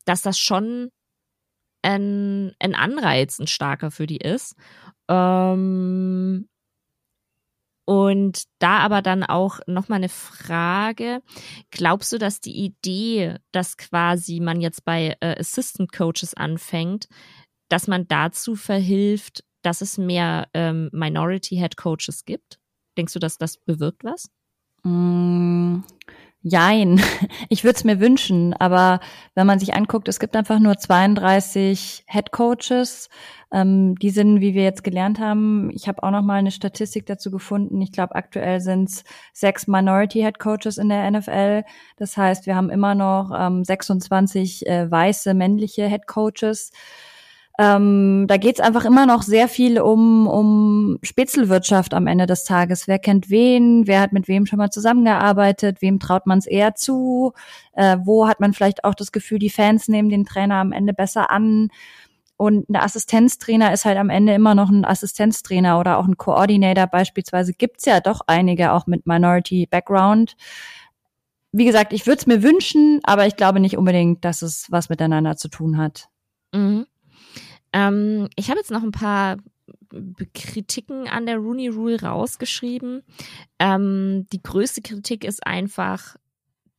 dass 0.05 0.23
das 0.23 0.39
schon 0.39 0.91
ein, 1.83 2.53
ein 2.59 2.75
Anreiz, 2.75 3.39
ein 3.39 3.47
starker 3.47 3.91
für 3.91 4.07
die 4.07 4.19
ist. 4.19 4.55
Ähm, 5.09 6.49
und 7.87 8.45
da 8.61 8.79
aber 8.79 9.03
dann 9.03 9.23
auch 9.23 9.61
nochmal 9.67 9.99
eine 9.99 10.09
Frage. 10.09 11.21
Glaubst 11.71 12.13
du, 12.13 12.19
dass 12.19 12.41
die 12.41 12.65
Idee, 12.65 13.37
dass 13.53 13.77
quasi 13.77 14.41
man 14.41 14.63
jetzt 14.63 14.85
bei 14.87 15.17
äh, 15.21 15.39
Assistant 15.39 15.93
Coaches 15.93 16.33
anfängt, 16.35 17.09
dass 17.75 17.89
man 17.89 18.07
dazu 18.07 18.55
verhilft, 18.55 19.43
dass 19.63 19.81
es 19.81 19.99
mehr 19.99 20.47
ähm, 20.55 20.91
Minority 20.93 21.57
Head 21.57 21.77
Coaches 21.77 22.25
gibt? 22.25 22.61
Denkst 22.97 23.15
du, 23.15 23.19
dass 23.19 23.37
das 23.37 23.57
bewirkt 23.57 24.05
was? 24.05 24.31
Mm, 24.85 25.81
jein. 26.41 27.01
Ich 27.49 27.65
würde 27.65 27.75
es 27.77 27.83
mir 27.83 27.99
wünschen, 27.99 28.55
aber 28.55 29.01
wenn 29.35 29.49
man 29.49 29.59
sich 29.59 29.75
anguckt, 29.75 30.07
es 30.07 30.21
gibt 30.21 30.37
einfach 30.37 30.61
nur 30.61 30.79
32 30.79 32.05
Head 32.07 32.31
Coaches. 32.31 33.09
Ähm, 33.53 33.97
die 33.97 34.11
sind, 34.11 34.41
wie 34.41 34.55
wir 34.55 34.63
jetzt 34.63 34.85
gelernt 34.85 35.19
haben, 35.19 35.71
ich 35.75 35.89
habe 35.89 36.05
auch 36.05 36.13
noch 36.13 36.23
mal 36.23 36.35
eine 36.35 36.53
Statistik 36.53 37.07
dazu 37.07 37.33
gefunden. 37.33 37.81
Ich 37.83 37.91
glaube, 37.91 38.15
aktuell 38.15 38.61
sind 38.61 38.89
es 38.89 39.05
sechs 39.33 39.67
Minority 39.67 40.21
Head 40.21 40.39
Coaches 40.39 40.79
in 40.79 40.91
der 40.91 41.11
NFL. 41.11 41.65
Das 41.97 42.17
heißt, 42.17 42.47
wir 42.47 42.55
haben 42.55 42.71
immer 42.71 42.95
noch 42.95 43.33
ähm, 43.37 43.65
26 43.65 44.65
äh, 44.69 44.89
weiße 44.89 45.35
männliche 45.35 45.89
Head 45.89 46.07
Coaches. 46.07 46.71
Ähm, 47.57 48.27
da 48.27 48.37
geht's 48.37 48.59
einfach 48.59 48.85
immer 48.85 49.07
noch 49.07 49.23
sehr 49.23 49.47
viel 49.47 49.81
um, 49.81 50.27
um 50.27 50.99
Spitzelwirtschaft 51.03 51.95
am 51.95 52.09
Ende 52.09 52.27
des 52.27 52.45
Tages. 52.45 52.89
Wer 52.89 52.99
kennt 52.99 53.31
wen? 53.31 53.87
Wer 53.87 54.01
hat 54.01 54.13
mit 54.13 54.27
wem 54.27 54.45
schon 54.47 54.59
mal 54.59 54.71
zusammengearbeitet? 54.71 55.81
Wem 55.81 56.01
traut 56.01 56.27
man 56.27 56.39
es 56.39 56.47
eher 56.47 56.75
zu? 56.75 57.33
Äh, 57.73 57.99
wo 58.03 58.27
hat 58.27 58.41
man 58.41 58.55
vielleicht 58.55 58.85
auch 58.85 58.95
das 58.95 59.13
Gefühl, 59.13 59.39
die 59.39 59.51
Fans 59.51 59.87
nehmen 59.87 60.09
den 60.09 60.25
Trainer 60.25 60.57
am 60.57 60.73
Ende 60.73 60.93
besser 60.93 61.31
an? 61.31 61.69
Und 62.37 62.69
ein 62.69 62.77
Assistenztrainer 62.77 63.73
ist 63.73 63.85
halt 63.85 63.99
am 63.99 64.11
Ende 64.11 64.35
immer 64.35 64.57
noch 64.57 64.69
ein 64.69 64.85
Assistenztrainer 64.85 65.79
oder 65.79 65.99
auch 65.99 66.07
ein 66.07 66.17
Coordinator 66.17 66.89
beispielsweise. 66.89 67.53
Gibt's 67.53 67.85
ja 67.85 68.01
doch 68.01 68.23
einige 68.27 68.73
auch 68.73 68.89
mit 68.89 69.07
Minority 69.07 69.67
Background. 69.71 70.37
Wie 71.53 71.65
gesagt, 71.65 71.93
ich 71.93 72.09
würde 72.09 72.19
es 72.19 72.27
mir 72.27 72.43
wünschen, 72.43 72.99
aber 73.05 73.29
ich 73.29 73.37
glaube 73.37 73.61
nicht 73.61 73.79
unbedingt, 73.79 74.25
dass 74.25 74.43
es 74.43 74.67
was 74.71 74.89
miteinander 74.89 75.37
zu 75.37 75.47
tun 75.47 75.79
hat. 75.79 76.09
Mhm. 76.53 76.87
Ähm, 77.75 78.29
ich 78.37 78.49
habe 78.49 78.61
jetzt 78.61 78.71
noch 78.71 78.83
ein 78.83 78.93
paar 78.93 79.37
Kritiken 80.33 81.09
an 81.09 81.27
der 81.27 81.37
Rooney 81.37 81.69
Rule 81.69 82.01
rausgeschrieben. 82.01 83.03
Ähm, 83.59 84.27
die 84.33 84.43
größte 84.43 84.81
Kritik 84.81 85.25
ist 85.25 85.47
einfach, 85.47 86.17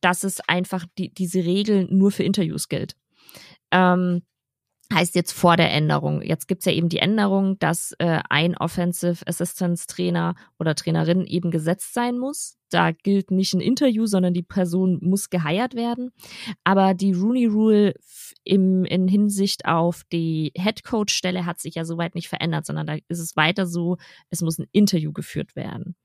dass 0.00 0.24
es 0.24 0.40
einfach 0.48 0.86
die, 0.98 1.12
diese 1.12 1.44
Regel 1.44 1.86
nur 1.90 2.10
für 2.10 2.24
Interviews 2.24 2.68
gilt. 2.68 2.96
Ähm, 3.70 4.22
heißt 4.92 5.14
jetzt 5.14 5.32
vor 5.32 5.56
der 5.56 5.72
Änderung. 5.72 6.22
Jetzt 6.22 6.46
gibt's 6.46 6.64
ja 6.64 6.72
eben 6.72 6.88
die 6.88 6.98
Änderung, 6.98 7.58
dass 7.58 7.92
äh, 7.98 8.20
ein 8.28 8.56
Offensive 8.56 9.26
Assistance 9.26 9.86
Trainer 9.86 10.34
oder 10.58 10.74
Trainerin 10.74 11.24
eben 11.24 11.50
gesetzt 11.50 11.92
sein 11.92 12.18
muss. 12.18 12.56
Da 12.70 12.92
gilt 12.92 13.30
nicht 13.30 13.54
ein 13.54 13.60
Interview, 13.60 14.06
sondern 14.06 14.34
die 14.34 14.42
Person 14.42 14.98
muss 15.02 15.30
geheiert 15.30 15.74
werden. 15.74 16.10
Aber 16.64 16.94
die 16.94 17.12
Rooney 17.12 17.46
Rule 17.46 17.94
im, 18.44 18.84
in 18.84 19.08
Hinsicht 19.08 19.66
auf 19.66 20.02
die 20.12 20.52
Head 20.56 20.84
Coach 20.84 21.14
Stelle 21.14 21.46
hat 21.46 21.60
sich 21.60 21.74
ja 21.74 21.84
soweit 21.84 22.14
nicht 22.14 22.28
verändert, 22.28 22.66
sondern 22.66 22.86
da 22.86 22.94
ist 23.08 23.20
es 23.20 23.36
weiter 23.36 23.66
so, 23.66 23.96
es 24.30 24.40
muss 24.40 24.58
ein 24.58 24.68
Interview 24.72 25.12
geführt 25.12 25.56
werden. 25.56 25.96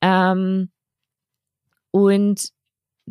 Ähm, 0.00 0.70
und 1.92 2.50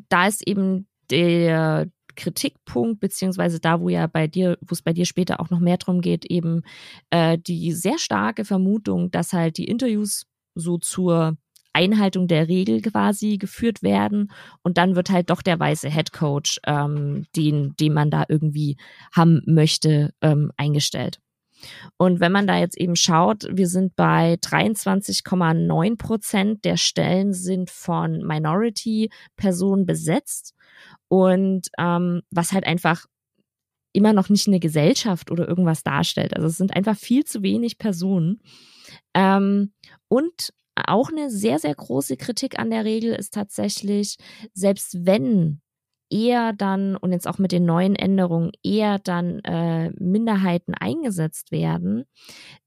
da 0.09 0.27
ist 0.27 0.45
eben 0.47 0.87
der, 1.09 1.87
Kritikpunkt, 2.19 2.99
beziehungsweise 2.99 3.59
da, 3.59 3.81
wo 3.81 3.89
ja 3.89 4.07
bei 4.07 4.27
dir, 4.27 4.57
wo 4.61 4.73
es 4.73 4.81
bei 4.81 4.93
dir 4.93 5.05
später 5.05 5.39
auch 5.39 5.49
noch 5.49 5.59
mehr 5.59 5.77
drum 5.77 6.01
geht, 6.01 6.25
eben 6.25 6.63
äh, 7.09 7.37
die 7.37 7.71
sehr 7.71 7.97
starke 7.97 8.45
Vermutung, 8.45 9.09
dass 9.11 9.33
halt 9.33 9.57
die 9.57 9.65
Interviews 9.65 10.25
so 10.55 10.77
zur 10.77 11.37
Einhaltung 11.73 12.27
der 12.27 12.47
Regel 12.47 12.81
quasi 12.81 13.37
geführt 13.37 13.83
werden 13.83 14.31
und 14.63 14.77
dann 14.77 14.95
wird 14.95 15.09
halt 15.09 15.29
doch 15.29 15.41
der 15.41 15.59
weiße 15.59 15.89
Head 15.89 16.11
Coach, 16.11 16.59
ähm, 16.65 17.25
den, 17.35 17.75
den 17.79 17.93
man 17.93 18.09
da 18.09 18.25
irgendwie 18.27 18.77
haben 19.13 19.41
möchte, 19.45 20.13
ähm, 20.21 20.51
eingestellt. 20.57 21.19
Und 21.97 22.19
wenn 22.19 22.31
man 22.31 22.47
da 22.47 22.57
jetzt 22.57 22.77
eben 22.77 22.95
schaut, 22.95 23.47
wir 23.51 23.67
sind 23.67 23.95
bei 23.95 24.35
23,9 24.35 25.97
Prozent 25.97 26.65
der 26.65 26.77
Stellen 26.77 27.33
sind 27.33 27.69
von 27.69 28.25
Minority-Personen 28.25 29.85
besetzt. 29.85 30.55
Und 31.09 31.67
ähm, 31.77 32.21
was 32.31 32.53
halt 32.53 32.65
einfach 32.65 33.05
immer 33.91 34.13
noch 34.13 34.29
nicht 34.29 34.47
eine 34.47 34.59
Gesellschaft 34.59 35.31
oder 35.31 35.47
irgendwas 35.47 35.83
darstellt. 35.83 36.35
Also 36.35 36.47
es 36.47 36.57
sind 36.57 36.75
einfach 36.75 36.97
viel 36.97 37.25
zu 37.25 37.41
wenig 37.41 37.77
Personen. 37.77 38.41
Ähm, 39.13 39.73
und 40.07 40.53
auch 40.75 41.09
eine 41.09 41.29
sehr, 41.29 41.59
sehr 41.59 41.75
große 41.75 42.17
Kritik 42.17 42.59
an 42.59 42.69
der 42.69 42.85
Regel 42.85 43.13
ist 43.13 43.33
tatsächlich, 43.33 44.17
selbst 44.53 45.05
wenn 45.05 45.61
eher 46.11 46.53
dann 46.53 46.95
und 46.95 47.11
jetzt 47.11 47.27
auch 47.27 47.37
mit 47.37 47.51
den 47.51 47.65
neuen 47.65 47.95
Änderungen 47.95 48.51
eher 48.63 48.97
dann 48.99 49.39
äh, 49.39 49.91
Minderheiten 49.91 50.73
eingesetzt 50.73 51.51
werden, 51.51 52.05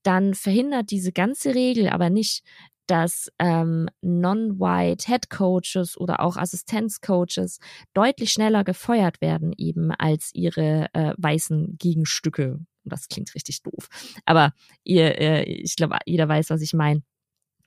dann 0.02 0.34
verhindert 0.34 0.90
diese 0.90 1.12
ganze 1.12 1.54
Regel 1.54 1.88
aber 1.88 2.08
nicht, 2.10 2.44
dass 2.86 3.30
ähm, 3.38 3.88
non-white 4.00 5.06
Head 5.06 5.30
Coaches 5.30 5.96
oder 5.96 6.20
auch 6.20 6.36
Assistenzcoaches 6.36 7.58
deutlich 7.94 8.32
schneller 8.32 8.64
gefeuert 8.64 9.20
werden 9.20 9.52
eben 9.56 9.92
als 9.92 10.30
ihre 10.34 10.88
äh, 10.92 11.14
weißen 11.16 11.76
Gegenstücke. 11.78 12.60
Das 12.84 13.08
klingt 13.08 13.34
richtig 13.34 13.62
doof, 13.62 13.88
aber 14.24 14.52
ihr, 14.82 15.18
äh, 15.20 15.44
ich 15.44 15.76
glaube, 15.76 15.98
jeder 16.04 16.28
weiß, 16.28 16.50
was 16.50 16.62
ich 16.62 16.74
meine. 16.74 17.02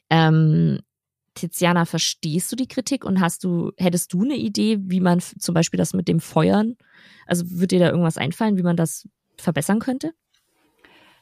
Ähm, 0.10 0.79
Tiziana, 1.36 1.86
verstehst 1.86 2.51
du 2.51 2.55
die 2.55 2.67
Kritik 2.67 3.05
und 3.05 3.19
hast 3.19 3.43
du, 3.43 3.72
hättest 3.77 4.13
du 4.13 4.24
eine 4.24 4.36
Idee, 4.36 4.77
wie 4.81 5.01
man 5.01 5.19
zum 5.19 5.53
Beispiel 5.53 5.77
das 5.77 5.93
mit 5.93 6.07
dem 6.07 6.19
Feuern, 6.19 6.75
also 7.25 7.45
wird 7.50 7.72
dir 7.72 7.79
da 7.79 7.89
irgendwas 7.89 8.17
einfallen, 8.17 8.57
wie 8.57 8.63
man 8.63 8.77
das 8.77 9.07
verbessern 9.38 9.79
könnte? 9.79 10.13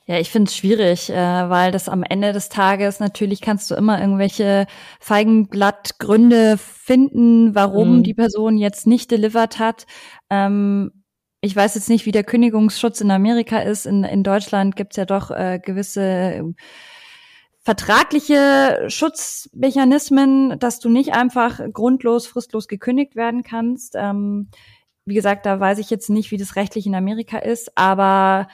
Ja, 0.05 0.19
ich 0.19 0.29
finde 0.31 0.50
es 0.50 0.55
schwierig, 0.55 1.10
äh, 1.10 1.15
weil 1.15 1.72
das 1.72 1.88
am 1.88 2.03
Ende 2.03 2.33
des 2.33 2.50
Tages 2.50 3.00
natürlich 3.00 3.39
kannst 3.39 3.72
du 3.72 3.75
immer 3.75 4.01
irgendwelche 4.01 4.67
Feigenblattgründe 5.00 6.57
finden, 6.57 7.55
warum 7.55 7.98
mhm. 7.98 8.03
die 8.03 8.13
Person 8.13 8.57
jetzt 8.57 8.86
nicht 8.86 9.12
delivered 9.12 9.60
hat. 9.60 9.86
Ähm, 10.29 10.91
ich 11.39 11.55
weiß 11.55 11.75
jetzt 11.75 11.89
nicht, 11.89 12.05
wie 12.05 12.12
der 12.12 12.25
Kündigungsschutz 12.25 13.00
in 13.00 13.12
Amerika 13.12 13.60
ist. 13.60 13.86
In, 13.86 14.03
in 14.03 14.24
Deutschland 14.24 14.75
gibt's 14.75 14.98
ja 14.98 15.05
doch 15.05 15.31
äh, 15.31 15.60
gewisse 15.63 16.53
vertragliche 17.62 18.86
Schutzmechanismen, 18.89 20.60
dass 20.60 20.79
du 20.79 20.89
nicht 20.89 21.13
einfach 21.13 21.62
grundlos, 21.72 22.27
fristlos 22.27 22.67
gekündigt 22.67 23.15
werden 23.15 23.43
kannst. 23.43 23.95
Ähm, 23.95 24.50
wie 25.05 25.15
gesagt, 25.15 25.45
da 25.45 25.60
weiß 25.62 25.79
ich 25.79 25.89
jetzt 25.89 26.10
nicht, 26.10 26.31
wie 26.31 26.38
das 26.38 26.57
rechtlich 26.57 26.86
in 26.88 26.95
Amerika 26.95 27.38
ist, 27.38 27.77
aber 27.77 28.48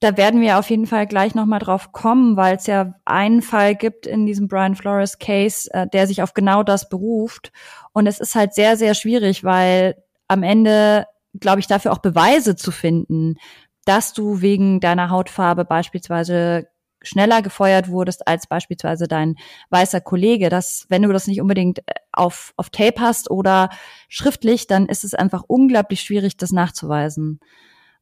da 0.00 0.16
werden 0.16 0.40
wir 0.40 0.58
auf 0.58 0.68
jeden 0.70 0.86
Fall 0.86 1.06
gleich 1.06 1.34
nochmal 1.34 1.60
drauf 1.60 1.92
kommen, 1.92 2.36
weil 2.36 2.56
es 2.56 2.66
ja 2.66 2.94
einen 3.04 3.42
Fall 3.42 3.74
gibt 3.74 4.06
in 4.06 4.26
diesem 4.26 4.48
Brian 4.48 4.74
Flores 4.74 5.18
Case, 5.18 5.68
äh, 5.72 5.86
der 5.88 6.06
sich 6.06 6.22
auf 6.22 6.34
genau 6.34 6.62
das 6.62 6.88
beruft. 6.88 7.52
Und 7.92 8.06
es 8.06 8.20
ist 8.20 8.34
halt 8.34 8.54
sehr, 8.54 8.76
sehr 8.76 8.94
schwierig, 8.94 9.44
weil 9.44 9.96
am 10.28 10.42
Ende, 10.42 11.06
glaube 11.40 11.60
ich, 11.60 11.66
dafür 11.66 11.92
auch 11.92 11.98
Beweise 11.98 12.56
zu 12.56 12.70
finden, 12.70 13.36
dass 13.84 14.12
du 14.12 14.40
wegen 14.40 14.80
deiner 14.80 15.10
Hautfarbe 15.10 15.64
beispielsweise 15.64 16.66
schneller 17.02 17.42
gefeuert 17.42 17.88
wurdest 17.88 18.26
als 18.26 18.46
beispielsweise 18.46 19.06
dein 19.08 19.36
weißer 19.70 20.00
Kollege. 20.00 20.48
dass 20.48 20.86
wenn 20.88 21.02
du 21.02 21.12
das 21.12 21.26
nicht 21.26 21.40
unbedingt 21.40 21.80
äh, 21.80 21.94
auf, 22.12 22.52
auf 22.56 22.70
Tape 22.70 23.00
hast 23.00 23.30
oder 23.30 23.70
schriftlich, 24.08 24.66
dann 24.66 24.86
ist 24.86 25.04
es 25.04 25.14
einfach 25.14 25.44
unglaublich 25.46 26.00
schwierig, 26.00 26.36
das 26.36 26.52
nachzuweisen. 26.52 27.40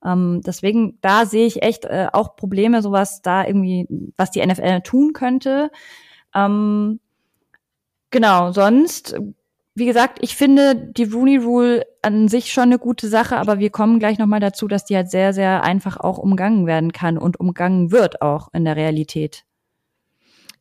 Ähm, 0.04 0.40
deswegen, 0.44 0.98
da 1.00 1.26
sehe 1.26 1.46
ich 1.46 1.62
echt 1.62 1.84
äh, 1.84 2.08
auch 2.12 2.36
Probleme, 2.36 2.82
sowas 2.82 3.22
da 3.22 3.46
irgendwie, 3.46 3.86
was 4.16 4.30
die 4.30 4.44
NFL 4.44 4.80
tun 4.80 5.12
könnte. 5.12 5.70
Ähm, 6.34 7.00
genau, 8.10 8.52
sonst, 8.52 9.16
wie 9.74 9.86
gesagt, 9.86 10.18
ich 10.20 10.36
finde 10.36 10.76
die 10.76 11.04
Rooney 11.04 11.36
Rule 11.36 11.86
an 12.02 12.28
sich 12.28 12.52
schon 12.52 12.64
eine 12.64 12.78
gute 12.78 13.08
Sache, 13.08 13.36
aber 13.36 13.58
wir 13.58 13.70
kommen 13.70 13.98
gleich 13.98 14.18
nochmal 14.18 14.40
dazu, 14.40 14.68
dass 14.68 14.84
die 14.84 14.96
halt 14.96 15.10
sehr, 15.10 15.32
sehr 15.32 15.62
einfach 15.62 15.98
auch 15.98 16.18
umgangen 16.18 16.66
werden 16.66 16.92
kann 16.92 17.18
und 17.18 17.38
umgangen 17.38 17.92
wird 17.92 18.22
auch 18.22 18.48
in 18.52 18.64
der 18.64 18.76
Realität. 18.76 19.44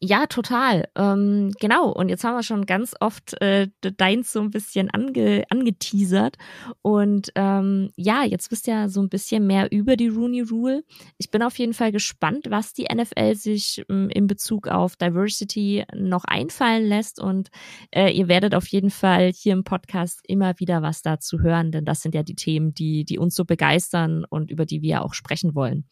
Ja, 0.03 0.25
total. 0.25 0.89
Ähm, 0.96 1.51
genau. 1.60 1.91
Und 1.91 2.10
jetzt 2.10 2.24
haben 2.24 2.34
wir 2.34 2.41
schon 2.41 2.65
ganz 2.65 2.96
oft 3.00 3.39
äh, 3.39 3.67
deins 3.81 4.31
so 4.34 4.41
ein 4.41 4.50
bisschen 4.50 4.89
ange 4.89 5.43
angeteasert. 5.51 6.38
Und 6.81 7.31
ähm, 7.36 7.91
ja, 7.98 8.24
jetzt 8.24 8.50
wisst 8.50 8.67
ihr 8.67 8.89
so 8.89 9.00
ein 9.00 9.10
bisschen 9.10 9.46
mehr 9.46 9.72
über 9.72 9.96
die 9.98 10.08
Rooney 10.08 10.41
Rule. 10.41 10.84
Ich 11.20 11.29
bin 11.29 11.43
auf 11.43 11.60
jeden 11.60 11.75
Fall 11.75 11.91
gespannt, 11.91 12.48
was 12.50 12.74
die 12.74 12.88
NFL 12.91 13.36
sich 13.36 13.86
ähm, 13.89 14.10
in 14.10 14.25
Bezug 14.25 14.67
auf 14.67 14.96
Diversity 14.96 15.86
noch 15.96 16.25
einfallen 16.25 16.88
lässt. 16.88 17.22
Und 17.22 17.50
äh, 17.91 18.10
ihr 18.10 18.27
werdet 18.27 18.55
auf 18.55 18.65
jeden 18.70 18.89
Fall 18.89 19.31
hier 19.31 19.53
im 19.53 19.63
Podcast 19.63 20.22
immer 20.27 20.60
wieder 20.60 20.81
was 20.81 21.03
dazu 21.03 21.41
hören, 21.41 21.72
denn 21.72 21.86
das 21.86 22.01
sind 22.01 22.15
ja 22.15 22.24
die 22.24 22.36
Themen, 22.36 22.74
die, 22.74 23.05
die 23.05 23.20
uns 23.20 23.36
so 23.36 23.46
begeistern 23.46 24.25
und 24.27 24.50
über 24.50 24.65
die 24.65 24.81
wir 24.81 25.05
auch 25.05 25.13
sprechen 25.13 25.53
wollen. 25.53 25.86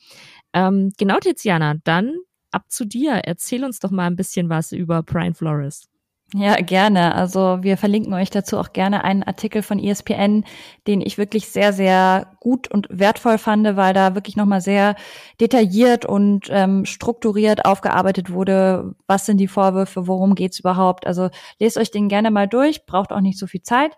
Ähm, 0.53 0.93
genau, 0.97 1.19
Tiziana, 1.19 1.75
dann 1.83 2.15
ab 2.51 2.65
zu 2.69 2.85
dir. 2.85 3.21
Erzähl 3.25 3.63
uns 3.63 3.79
doch 3.79 3.91
mal 3.91 4.07
ein 4.07 4.15
bisschen 4.15 4.49
was 4.49 4.71
über 4.71 5.03
Brian 5.03 5.33
Flores. 5.33 5.89
Ja, 6.35 6.57
gerne. 6.57 7.15
Also 7.15 7.57
wir 7.61 7.75
verlinken 7.75 8.13
euch 8.13 8.29
dazu 8.29 8.59
auch 8.59 8.71
gerne 8.71 9.03
einen 9.03 9.23
Artikel 9.23 9.63
von 9.63 9.79
ESPN, 9.79 10.43
den 10.85 11.01
ich 11.01 11.17
wirklich 11.17 11.47
sehr, 11.47 11.73
sehr 11.73 12.27
gut 12.39 12.69
und 12.69 12.87
wertvoll 12.91 13.39
fand, 13.39 13.75
weil 13.75 13.95
da 13.95 14.13
wirklich 14.13 14.35
nochmal 14.35 14.61
sehr 14.61 14.95
detailliert 15.41 16.05
und 16.05 16.45
ähm, 16.51 16.85
strukturiert 16.85 17.65
aufgearbeitet 17.65 18.31
wurde, 18.31 18.93
was 19.07 19.25
sind 19.25 19.37
die 19.37 19.47
Vorwürfe, 19.47 20.05
worum 20.05 20.35
geht's 20.35 20.59
überhaupt. 20.59 21.07
Also 21.07 21.29
lest 21.59 21.77
euch 21.77 21.89
den 21.89 22.09
gerne 22.09 22.29
mal 22.29 22.47
durch, 22.47 22.85
braucht 22.85 23.11
auch 23.11 23.21
nicht 23.21 23.39
so 23.39 23.47
viel 23.47 23.63
Zeit. 23.63 23.97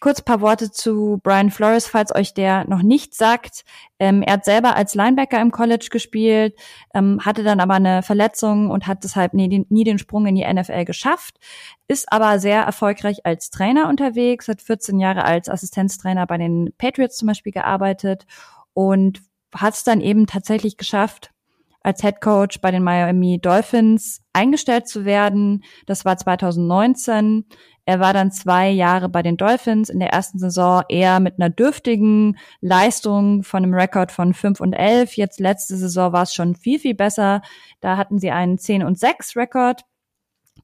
Kurz 0.00 0.22
paar 0.22 0.40
Worte 0.40 0.70
zu 0.70 1.18
Brian 1.24 1.50
Flores, 1.50 1.88
falls 1.88 2.14
euch 2.14 2.32
der 2.32 2.64
noch 2.68 2.82
nicht 2.82 3.16
sagt. 3.16 3.64
Ähm, 3.98 4.22
er 4.22 4.34
hat 4.34 4.44
selber 4.44 4.76
als 4.76 4.94
Linebacker 4.94 5.40
im 5.40 5.50
College 5.50 5.88
gespielt, 5.90 6.54
ähm, 6.94 7.24
hatte 7.24 7.42
dann 7.42 7.58
aber 7.58 7.74
eine 7.74 8.04
Verletzung 8.04 8.70
und 8.70 8.86
hat 8.86 9.02
deshalb 9.02 9.34
nie 9.34 9.48
den, 9.48 9.66
nie 9.70 9.82
den 9.82 9.98
Sprung 9.98 10.26
in 10.26 10.36
die 10.36 10.46
NFL 10.46 10.84
geschafft, 10.84 11.38
ist 11.88 12.12
aber 12.12 12.38
sehr 12.38 12.62
erfolgreich 12.62 13.26
als 13.26 13.50
Trainer 13.50 13.88
unterwegs, 13.88 14.46
hat 14.46 14.62
14 14.62 15.00
Jahre 15.00 15.24
als 15.24 15.48
Assistenztrainer 15.48 16.26
bei 16.26 16.38
den 16.38 16.72
Patriots 16.78 17.16
zum 17.16 17.26
Beispiel 17.26 17.52
gearbeitet 17.52 18.24
und 18.74 19.20
hat 19.52 19.74
es 19.74 19.82
dann 19.82 20.00
eben 20.00 20.26
tatsächlich 20.28 20.76
geschafft, 20.76 21.32
als 21.82 22.02
Head 22.02 22.20
Coach 22.20 22.60
bei 22.60 22.70
den 22.70 22.82
Miami 22.82 23.38
Dolphins 23.40 24.22
eingestellt 24.32 24.88
zu 24.88 25.04
werden. 25.04 25.64
Das 25.86 26.04
war 26.04 26.16
2019. 26.16 27.46
Er 27.86 28.00
war 28.00 28.12
dann 28.12 28.30
zwei 28.30 28.68
Jahre 28.68 29.08
bei 29.08 29.22
den 29.22 29.38
Dolphins, 29.38 29.88
in 29.88 29.98
der 29.98 30.10
ersten 30.10 30.38
Saison 30.38 30.82
eher 30.90 31.20
mit 31.20 31.38
einer 31.38 31.48
dürftigen 31.48 32.36
Leistung 32.60 33.42
von 33.42 33.62
einem 33.62 33.72
Rekord 33.72 34.12
von 34.12 34.34
5 34.34 34.60
und 34.60 34.74
11. 34.74 35.16
Jetzt 35.16 35.40
letzte 35.40 35.76
Saison 35.76 36.12
war 36.12 36.24
es 36.24 36.34
schon 36.34 36.54
viel, 36.54 36.78
viel 36.78 36.94
besser. 36.94 37.40
Da 37.80 37.96
hatten 37.96 38.18
sie 38.18 38.30
einen 38.30 38.58
10 38.58 38.84
und 38.84 38.98
6 38.98 39.36
Rekord. 39.36 39.84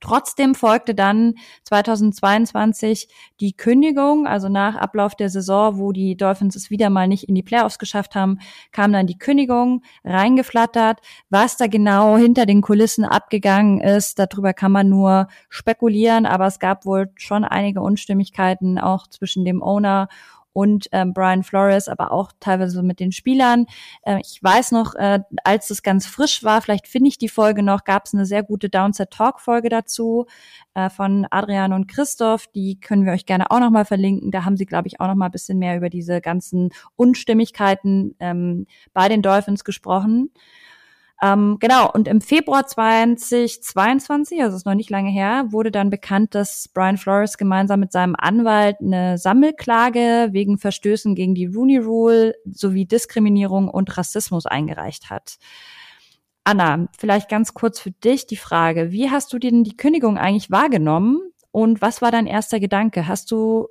Trotzdem 0.05 0.55
folgte 0.55 0.95
dann 0.95 1.33
2022 1.63 3.09
die 3.41 3.55
Kündigung, 3.55 4.27
also 4.27 4.51
nach 4.51 4.77
Ablauf 4.77 5.15
der 5.15 5.31
Saison, 5.31 5.79
wo 5.79 5.93
die 5.93 6.15
Dolphins 6.15 6.57
es 6.57 6.69
wieder 6.69 6.91
mal 6.91 7.09
nicht 7.09 7.27
in 7.27 7.35
die 7.35 7.43
Playoffs 7.43 7.79
geschafft 7.79 8.15
haben, 8.15 8.39
kam 8.71 8.93
dann 8.93 9.07
die 9.07 9.17
Kündigung 9.17 9.83
reingeflattert. 10.05 11.01
Was 11.31 11.57
da 11.57 11.69
genau 11.69 12.19
hinter 12.19 12.45
den 12.45 12.61
Kulissen 12.61 13.07
abgegangen 13.07 13.81
ist, 13.81 14.19
darüber 14.19 14.53
kann 14.53 14.73
man 14.73 14.91
nur 14.91 15.29
spekulieren, 15.49 16.27
aber 16.27 16.49
es 16.49 16.59
gab 16.59 16.85
wohl 16.85 17.11
schon 17.17 17.43
einige 17.43 17.81
Unstimmigkeiten 17.81 18.79
auch 18.79 19.07
zwischen 19.07 19.47
dem 19.47 19.63
Owner 19.63 20.09
und 20.55 20.89
ähm, 20.93 21.13
Brian 21.13 21.43
Flores, 21.43 21.89
aber 21.89 22.13
auch 22.13 22.33
teilweise 22.41 22.83
mit 22.83 23.01
den 23.01 23.13
Spielern. 23.13 23.67
Äh, 24.03 24.21
ich 24.21 24.43
weiß 24.43 24.73
noch, 24.73 24.95
äh, 24.95 25.21
als 25.43 25.69
es 25.69 25.83
ganz 25.83 26.07
frisch 26.07 26.43
war, 26.43 26.63
vielleicht 26.63 26.87
finde 26.87 27.09
ich 27.09 27.19
die 27.19 27.29
Folge 27.29 27.63
noch, 27.63 27.85
gab 27.85 28.07
es 28.07 28.15
eine 28.15 28.25
sehr 28.25 28.43
gute 28.43 28.71
Downset 28.71 29.11
Talk 29.11 29.41
Folge 29.41 29.69
dazu 29.69 30.27
äh, 30.75 30.89
von 30.89 31.27
Adrian 31.31 31.73
und 31.73 31.89
Christoph. 31.89 32.47
Die 32.47 32.81
können 32.81 33.05
wir 33.05 33.13
euch 33.13 33.27
gerne 33.27 33.51
auch 33.51 33.61
noch 33.61 33.71
mal 33.71 33.85
verlinken. 33.85 34.31
Da 34.31 34.45
haben 34.45 34.57
sie, 34.57 34.67
glaube 34.67 34.89
ich, 34.89 35.01
auch 35.01 35.09
noch 35.09 35.17
mal 35.17 35.27
ein 35.27 35.33
bisschen 35.33 35.59
mehr 35.59 35.77
über 35.77 35.91
diese 35.91 36.21
ganzen 36.21 36.71
Unstimmigkeiten 36.97 38.15
ähm, 38.21 38.67
bei 38.93 39.09
den 39.09 39.23
Dolphins 39.23 39.65
gesprochen. 39.65 40.31
Ähm, 41.23 41.59
genau, 41.61 41.91
und 41.91 42.09
im 42.09 42.21
Februar 42.21 42.67
2022, 42.67 44.43
also 44.43 44.57
ist 44.57 44.67
noch 44.67 44.75
nicht 44.75 44.91
lange 44.91 45.11
her, 45.11 45.47
wurde 45.51 45.71
dann 45.71 45.89
bekannt, 45.89 46.35
dass 46.35 46.69
Brian 46.69 46.99
Flores 46.99 47.39
gemeinsam 47.39 47.81
mit 47.81 47.93
seinem 47.93 48.17
Anwalt 48.19 48.77
eine 48.81 49.17
Sammelklage 49.17 50.29
wegen 50.33 50.59
Verstößen 50.59 51.15
gegen 51.15 51.35
die 51.35 51.47
Rooney 51.47 51.79
Rule 51.79 52.35
sowie 52.45 52.85
Diskriminierung 52.85 53.69
und 53.69 53.97
Rassismus 53.97 54.47
eingereicht 54.47 55.09
hat. 55.09 55.37
Anna, 56.43 56.89
vielleicht 56.99 57.31
ganz 57.31 57.55
kurz 57.55 57.81
für 57.81 57.91
dich 57.91 58.27
die 58.27 58.37
Frage, 58.37 58.91
wie 58.93 59.11
hast 59.11 59.33
du 59.33 59.39
denn 59.39 59.65
die 59.65 59.77
Kündigung 59.77 60.19
eigentlich 60.19 60.51
wahrgenommen 60.51 61.21
und 61.53 61.81
was 61.81 62.03
war 62.03 62.11
dein 62.11 62.27
erster 62.27 62.61
Gedanke? 62.61 63.09
Hast 63.09 63.31
du 63.31 63.69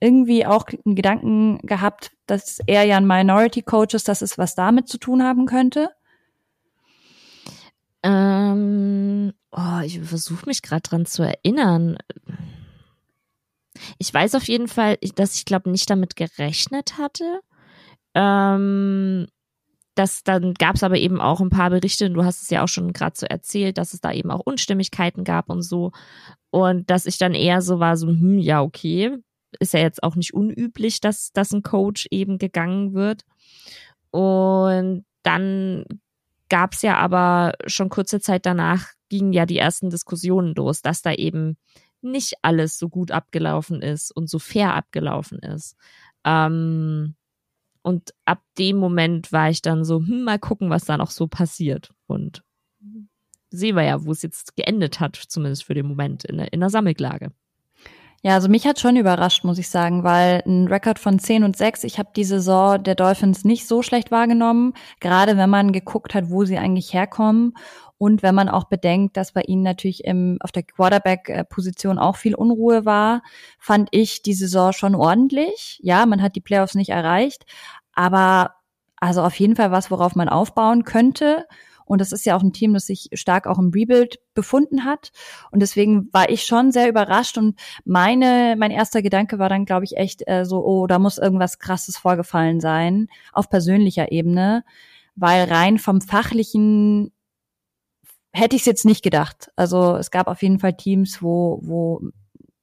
irgendwie 0.00 0.46
auch 0.46 0.66
einen 0.84 0.94
Gedanken 0.94 1.58
gehabt, 1.66 2.12
dass 2.26 2.60
er 2.66 2.84
ja 2.84 2.98
ein 2.98 3.06
Minority 3.06 3.62
Coach 3.62 3.94
ist, 3.94 4.06
dass 4.06 4.22
es 4.22 4.38
was 4.38 4.54
damit 4.54 4.88
zu 4.88 4.98
tun 4.98 5.24
haben 5.24 5.46
könnte? 5.46 5.90
Ähm, 8.02 9.32
oh, 9.50 9.80
ich 9.84 10.00
versuche 10.00 10.46
mich 10.46 10.62
gerade 10.62 10.82
dran 10.82 11.06
zu 11.06 11.22
erinnern. 11.22 11.98
Ich 13.98 14.12
weiß 14.12 14.34
auf 14.34 14.48
jeden 14.48 14.68
Fall, 14.68 14.98
dass 15.14 15.36
ich 15.36 15.44
glaube 15.44 15.70
nicht 15.70 15.88
damit 15.90 16.16
gerechnet 16.16 16.98
hatte. 16.98 17.40
Ähm, 18.14 19.26
das, 19.94 20.22
dann 20.22 20.54
gab 20.54 20.76
es 20.76 20.84
aber 20.84 20.96
eben 20.96 21.20
auch 21.20 21.40
ein 21.40 21.50
paar 21.50 21.70
Berichte, 21.70 22.08
du 22.10 22.24
hast 22.24 22.42
es 22.42 22.50
ja 22.50 22.62
auch 22.62 22.68
schon 22.68 22.92
gerade 22.92 23.16
so 23.16 23.26
erzählt, 23.26 23.78
dass 23.78 23.94
es 23.94 24.00
da 24.00 24.12
eben 24.12 24.30
auch 24.30 24.40
Unstimmigkeiten 24.40 25.24
gab 25.24 25.50
und 25.50 25.62
so. 25.62 25.90
Und 26.50 26.88
dass 26.88 27.06
ich 27.06 27.18
dann 27.18 27.34
eher 27.34 27.62
so 27.62 27.80
war, 27.80 27.96
so, 27.96 28.06
hm, 28.06 28.38
ja, 28.38 28.62
okay, 28.62 29.16
ist 29.58 29.74
ja 29.74 29.80
jetzt 29.80 30.02
auch 30.02 30.14
nicht 30.14 30.34
unüblich, 30.34 31.00
dass, 31.00 31.32
dass 31.32 31.52
ein 31.52 31.62
Coach 31.62 32.06
eben 32.10 32.38
gegangen 32.38 32.94
wird. 32.94 33.22
Und 34.10 35.04
dann 35.22 35.84
gab 36.48 36.74
es 36.74 36.82
ja 36.82 36.96
aber 36.96 37.54
schon 37.66 37.88
kurze 37.88 38.20
Zeit 38.20 38.46
danach 38.46 38.88
gingen 39.08 39.32
ja 39.32 39.46
die 39.46 39.58
ersten 39.58 39.90
Diskussionen 39.90 40.54
los, 40.54 40.82
dass 40.82 41.02
da 41.02 41.12
eben 41.12 41.56
nicht 42.00 42.34
alles 42.42 42.78
so 42.78 42.88
gut 42.88 43.10
abgelaufen 43.10 43.82
ist 43.82 44.10
und 44.10 44.28
so 44.30 44.38
fair 44.38 44.74
abgelaufen 44.74 45.38
ist. 45.40 45.76
Ähm, 46.24 47.14
und 47.82 48.14
ab 48.24 48.42
dem 48.58 48.76
Moment 48.76 49.32
war 49.32 49.50
ich 49.50 49.62
dann 49.62 49.84
so, 49.84 49.98
hm, 49.98 50.24
mal 50.24 50.38
gucken, 50.38 50.70
was 50.70 50.84
da 50.84 50.96
noch 50.96 51.10
so 51.10 51.26
passiert. 51.26 51.90
Und 52.06 52.42
sehen 53.50 53.76
wir 53.76 53.82
ja, 53.82 54.04
wo 54.04 54.12
es 54.12 54.22
jetzt 54.22 54.56
geendet 54.56 55.00
hat, 55.00 55.16
zumindest 55.16 55.64
für 55.64 55.74
den 55.74 55.86
Moment 55.86 56.24
in 56.24 56.38
in 56.38 56.60
der 56.60 56.70
Sammelklage. 56.70 57.32
Ja, 58.22 58.34
also 58.34 58.48
mich 58.48 58.66
hat 58.66 58.80
schon 58.80 58.96
überrascht, 58.96 59.44
muss 59.44 59.58
ich 59.58 59.68
sagen, 59.68 60.02
weil 60.02 60.42
ein 60.44 60.66
Rekord 60.66 60.98
von 60.98 61.20
10 61.20 61.44
und 61.44 61.56
6, 61.56 61.84
ich 61.84 62.00
habe 62.00 62.10
die 62.16 62.24
Saison 62.24 62.82
der 62.82 62.96
Dolphins 62.96 63.44
nicht 63.44 63.68
so 63.68 63.80
schlecht 63.82 64.10
wahrgenommen, 64.10 64.74
gerade 64.98 65.36
wenn 65.36 65.48
man 65.50 65.70
geguckt 65.70 66.14
hat, 66.14 66.28
wo 66.28 66.44
sie 66.44 66.58
eigentlich 66.58 66.92
herkommen 66.92 67.54
und 67.96 68.22
wenn 68.24 68.34
man 68.34 68.48
auch 68.48 68.64
bedenkt, 68.64 69.16
dass 69.16 69.32
bei 69.32 69.42
ihnen 69.42 69.62
natürlich 69.62 70.04
im, 70.04 70.38
auf 70.40 70.50
der 70.50 70.64
Quarterback-Position 70.64 71.98
auch 71.98 72.16
viel 72.16 72.34
Unruhe 72.34 72.84
war, 72.84 73.22
fand 73.58 73.88
ich 73.92 74.22
die 74.22 74.34
Saison 74.34 74.72
schon 74.72 74.96
ordentlich. 74.96 75.80
Ja, 75.82 76.04
man 76.04 76.20
hat 76.20 76.34
die 76.34 76.40
Playoffs 76.40 76.74
nicht 76.74 76.90
erreicht, 76.90 77.44
aber 77.92 78.54
also 78.96 79.22
auf 79.22 79.38
jeden 79.38 79.54
Fall 79.54 79.70
was, 79.70 79.90
worauf 79.92 80.16
man 80.16 80.28
aufbauen 80.28 80.84
könnte. 80.84 81.46
Und 81.88 82.00
das 82.00 82.12
ist 82.12 82.26
ja 82.26 82.36
auch 82.36 82.42
ein 82.42 82.52
Team, 82.52 82.74
das 82.74 82.86
sich 82.86 83.08
stark 83.14 83.46
auch 83.46 83.58
im 83.58 83.70
Rebuild 83.70 84.18
befunden 84.34 84.84
hat. 84.84 85.10
Und 85.50 85.60
deswegen 85.60 86.08
war 86.12 86.30
ich 86.30 86.44
schon 86.44 86.72
sehr 86.72 86.88
überrascht. 86.88 87.38
Und 87.38 87.58
meine, 87.84 88.56
mein 88.58 88.70
erster 88.70 89.02
Gedanke 89.02 89.38
war 89.38 89.48
dann, 89.48 89.64
glaube 89.64 89.84
ich, 89.84 89.96
echt 89.96 90.22
äh, 90.26 90.44
so, 90.44 90.64
oh, 90.64 90.86
da 90.86 90.98
muss 90.98 91.18
irgendwas 91.18 91.58
krasses 91.58 91.96
vorgefallen 91.96 92.60
sein, 92.60 93.08
auf 93.32 93.48
persönlicher 93.48 94.12
Ebene. 94.12 94.64
Weil 95.16 95.44
rein 95.44 95.78
vom 95.78 96.00
fachlichen 96.00 97.12
hätte 98.32 98.56
ich 98.56 98.62
es 98.62 98.66
jetzt 98.66 98.84
nicht 98.84 99.02
gedacht. 99.02 99.50
Also 99.56 99.96
es 99.96 100.10
gab 100.10 100.28
auf 100.28 100.42
jeden 100.42 100.58
Fall 100.58 100.76
Teams, 100.76 101.22
wo, 101.22 101.60
wo 101.62 102.02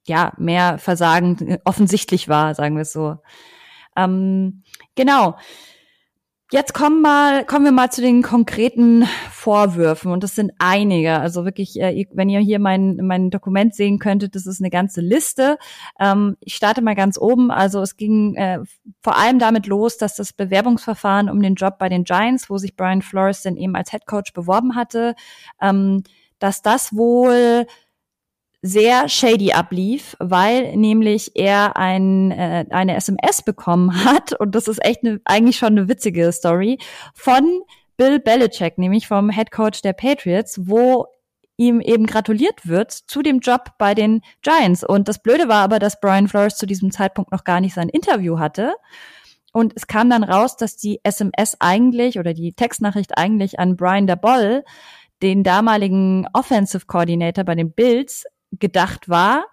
ja 0.06 0.32
mehr 0.38 0.78
Versagen 0.78 1.58
offensichtlich 1.64 2.28
war, 2.28 2.54
sagen 2.54 2.76
wir 2.76 2.82
es 2.82 2.92
so. 2.92 3.16
Ähm, 3.96 4.62
genau. 4.94 5.36
Jetzt 6.52 6.74
kommen 6.74 7.02
mal, 7.02 7.44
kommen 7.44 7.64
wir 7.64 7.72
mal 7.72 7.90
zu 7.90 8.00
den 8.00 8.22
konkreten 8.22 9.04
Vorwürfen 9.32 10.12
und 10.12 10.22
das 10.22 10.36
sind 10.36 10.52
einige. 10.60 11.18
Also 11.18 11.44
wirklich, 11.44 11.80
äh, 11.80 12.06
wenn 12.12 12.28
ihr 12.28 12.38
hier 12.38 12.60
mein, 12.60 13.00
mein 13.02 13.30
Dokument 13.30 13.74
sehen 13.74 13.98
könntet, 13.98 14.36
das 14.36 14.46
ist 14.46 14.60
eine 14.60 14.70
ganze 14.70 15.00
Liste. 15.00 15.58
Ähm, 15.98 16.36
ich 16.38 16.54
starte 16.54 16.82
mal 16.82 16.94
ganz 16.94 17.18
oben. 17.18 17.50
Also 17.50 17.80
es 17.80 17.96
ging 17.96 18.36
äh, 18.36 18.60
vor 19.02 19.16
allem 19.16 19.40
damit 19.40 19.66
los, 19.66 19.96
dass 19.96 20.14
das 20.14 20.32
Bewerbungsverfahren 20.32 21.30
um 21.30 21.42
den 21.42 21.56
Job 21.56 21.78
bei 21.80 21.88
den 21.88 22.04
Giants, 22.04 22.48
wo 22.48 22.58
sich 22.58 22.76
Brian 22.76 23.02
Flores 23.02 23.42
dann 23.42 23.56
eben 23.56 23.74
als 23.74 23.90
Head 23.90 24.06
Coach 24.06 24.32
beworben 24.32 24.76
hatte, 24.76 25.16
ähm, 25.60 26.04
dass 26.38 26.62
das 26.62 26.94
wohl 26.94 27.66
sehr 28.66 29.08
shady 29.08 29.52
ablief, 29.52 30.16
weil 30.18 30.76
nämlich 30.76 31.32
er 31.34 31.76
ein, 31.76 32.30
äh, 32.30 32.66
eine 32.70 32.96
SMS 32.96 33.42
bekommen 33.42 34.04
hat 34.04 34.32
und 34.38 34.54
das 34.54 34.68
ist 34.68 34.84
echt 34.84 35.02
ne, 35.02 35.20
eigentlich 35.24 35.56
schon 35.56 35.78
eine 35.78 35.88
witzige 35.88 36.32
Story 36.32 36.78
von 37.14 37.62
Bill 37.96 38.20
Belichick, 38.20 38.78
nämlich 38.78 39.06
vom 39.06 39.30
Head 39.30 39.50
Coach 39.50 39.82
der 39.82 39.92
Patriots, 39.92 40.60
wo 40.66 41.06
ihm 41.56 41.80
eben 41.80 42.06
gratuliert 42.06 42.68
wird 42.68 42.92
zu 42.92 43.22
dem 43.22 43.40
Job 43.40 43.70
bei 43.78 43.94
den 43.94 44.20
Giants. 44.42 44.84
Und 44.84 45.08
das 45.08 45.22
Blöde 45.22 45.48
war 45.48 45.62
aber, 45.62 45.78
dass 45.78 46.00
Brian 46.00 46.28
Flores 46.28 46.56
zu 46.56 46.66
diesem 46.66 46.90
Zeitpunkt 46.90 47.32
noch 47.32 47.44
gar 47.44 47.60
nicht 47.60 47.74
sein 47.74 47.88
Interview 47.88 48.38
hatte. 48.38 48.74
Und 49.52 49.72
es 49.74 49.86
kam 49.86 50.10
dann 50.10 50.22
raus, 50.22 50.58
dass 50.58 50.76
die 50.76 51.00
SMS 51.02 51.56
eigentlich 51.60 52.18
oder 52.18 52.34
die 52.34 52.52
Textnachricht 52.52 53.16
eigentlich 53.16 53.58
an 53.58 53.76
Brian 53.76 54.06
Daboll, 54.06 54.64
den 55.22 55.42
damaligen 55.44 56.26
Offensive 56.34 56.84
Coordinator 56.86 57.44
bei 57.44 57.54
den 57.54 57.72
Bills, 57.72 58.26
gedacht 58.60 59.08
war. 59.08 59.46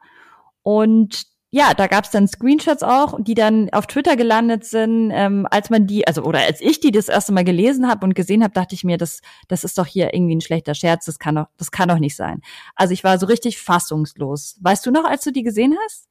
Und 0.62 1.24
ja, 1.56 1.76
da 1.76 1.86
gab 1.86 2.06
es 2.06 2.10
dann 2.10 2.28
Screenshots 2.28 2.82
auch, 2.82 3.20
die 3.20 3.36
dann 3.36 3.70
auf 3.74 3.86
Twitter 3.86 4.16
gelandet 4.16 4.66
sind. 4.66 5.12
Ähm, 5.14 5.48
als 5.52 5.70
man 5.70 5.86
die, 5.86 6.08
also 6.08 6.24
oder 6.24 6.40
als 6.40 6.62
ich 6.62 6.80
die 6.80 6.90
das 6.90 7.10
erste 7.10 7.32
Mal 7.32 7.44
gelesen 7.44 7.88
habe 7.88 8.04
und 8.06 8.16
gesehen 8.16 8.44
habe, 8.44 8.56
dachte 8.56 8.74
ich 8.74 8.84
mir, 8.84 8.98
das, 8.98 9.22
das 9.50 9.64
ist 9.64 9.78
doch 9.78 9.86
hier 9.86 10.16
irgendwie 10.16 10.36
ein 10.36 10.42
schlechter 10.42 10.74
Scherz. 10.74 11.06
Das 11.06 11.20
kann 11.20 11.36
doch, 11.36 11.46
das 11.58 11.70
kann 11.70 11.90
doch 11.90 12.00
nicht 12.00 12.16
sein. 12.16 12.42
Also 12.76 12.94
ich 12.94 13.04
war 13.04 13.20
so 13.20 13.28
richtig 13.28 13.62
fassungslos. 13.62 14.58
Weißt 14.62 14.84
du 14.86 14.92
noch, 14.92 15.06
als 15.06 15.24
du 15.24 15.32
die 15.32 15.44
gesehen 15.44 15.76
hast? 15.86 16.08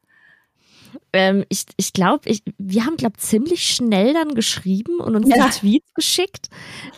Ähm, 1.12 1.44
ich 1.48 1.66
ich 1.76 1.92
glaube, 1.92 2.28
ich, 2.28 2.42
wir 2.58 2.84
haben, 2.84 2.96
glaube 2.96 3.16
ziemlich 3.18 3.66
schnell 3.66 4.14
dann 4.14 4.34
geschrieben 4.34 5.00
und 5.00 5.16
uns 5.16 5.28
ja. 5.28 5.46
die 5.46 5.58
Tweets 5.58 5.94
geschickt. 5.94 6.48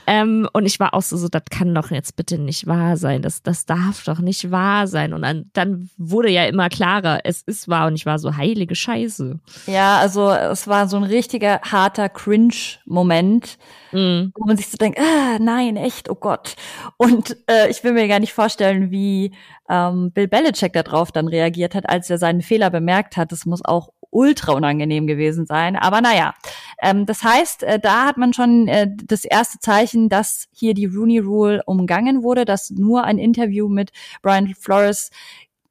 Ähm, 0.07 0.49
und 0.53 0.67
ich 0.67 0.81
war 0.81 0.95
auch 0.95 1.03
so, 1.03 1.17
so, 1.17 1.29
das 1.29 1.43
kann 1.51 1.75
doch 1.75 1.91
jetzt 1.91 2.17
bitte 2.17 2.39
nicht 2.39 2.67
wahr 2.67 2.97
sein. 2.97 3.23
Das, 3.23 3.43
das 3.43 3.67
darf 3.67 4.05
doch 4.05 4.21
nicht 4.21 4.51
wahr 4.51 4.87
sein. 4.87 5.13
Und 5.13 5.23
dann, 5.23 5.51
dann 5.53 5.91
wurde 5.97 6.31
ja 6.31 6.45
immer 6.47 6.69
klarer, 6.69 7.21
es 7.25 7.43
ist 7.43 7.69
wahr. 7.69 7.87
Und 7.89 7.95
ich 7.95 8.07
war 8.07 8.19
so, 8.19 8.37
heilige 8.37 8.75
Scheiße. 8.75 9.39
Ja, 9.67 9.99
also 9.99 10.31
es 10.31 10.67
war 10.69 10.89
so 10.89 10.97
ein 10.97 11.05
richtiger 11.05 11.61
harter 11.63 12.09
Cringe-Moment, 12.09 13.59
mm. 13.95 14.33
wo 14.35 14.45
man 14.47 14.57
sich 14.57 14.69
so 14.69 14.77
denkt, 14.77 14.99
ah, 14.99 15.39
nein, 15.41 15.77
echt, 15.77 16.11
oh 16.11 16.15
Gott. 16.15 16.57
Und 16.97 17.37
äh, 17.49 17.71
ich 17.71 17.83
will 17.85 17.93
mir 17.93 18.09
gar 18.09 18.21
nicht 18.21 18.33
vorstellen, 18.33 18.91
wie 18.91 19.35
ähm, 19.69 20.13
Bill 20.13 20.29
Belichick 20.29 20.73
darauf 20.73 21.13
dann 21.13 21.29
reagiert 21.29 21.75
hat, 21.75 21.89
als 21.89 22.11
er 22.11 22.19
seinen 22.19 22.43
Fehler 22.43 22.71
bemerkt 22.71 23.17
hat. 23.17 23.33
Das 23.33 23.47
muss 23.47 23.65
auch 23.65 23.91
ultra 24.11 24.53
unangenehm 24.53 25.07
gewesen 25.07 25.45
sein. 25.45 25.77
Aber 25.77 26.01
naja, 26.01 26.35
ähm, 26.81 27.05
das 27.05 27.23
heißt, 27.23 27.65
äh, 27.65 27.81
da 27.81 28.07
hat 28.07 28.17
man 28.17 28.33
schon 28.33 28.69
äh, 28.69 28.89
das 29.05 29.25
erste 29.25 29.59
Zeichen, 29.59 30.09
dass 30.09 30.47
hier 30.53 30.75
die 30.75 30.87
Rooney 30.87 31.19
Rule 31.19 31.63
umgangen 31.67 32.23
wurde, 32.23 32.45
dass 32.45 32.71
nur 32.71 33.05
ein 33.05 33.19
Interview 33.19 33.69
mit 33.69 33.91
Brian 34.23 34.55
Flores 34.55 35.11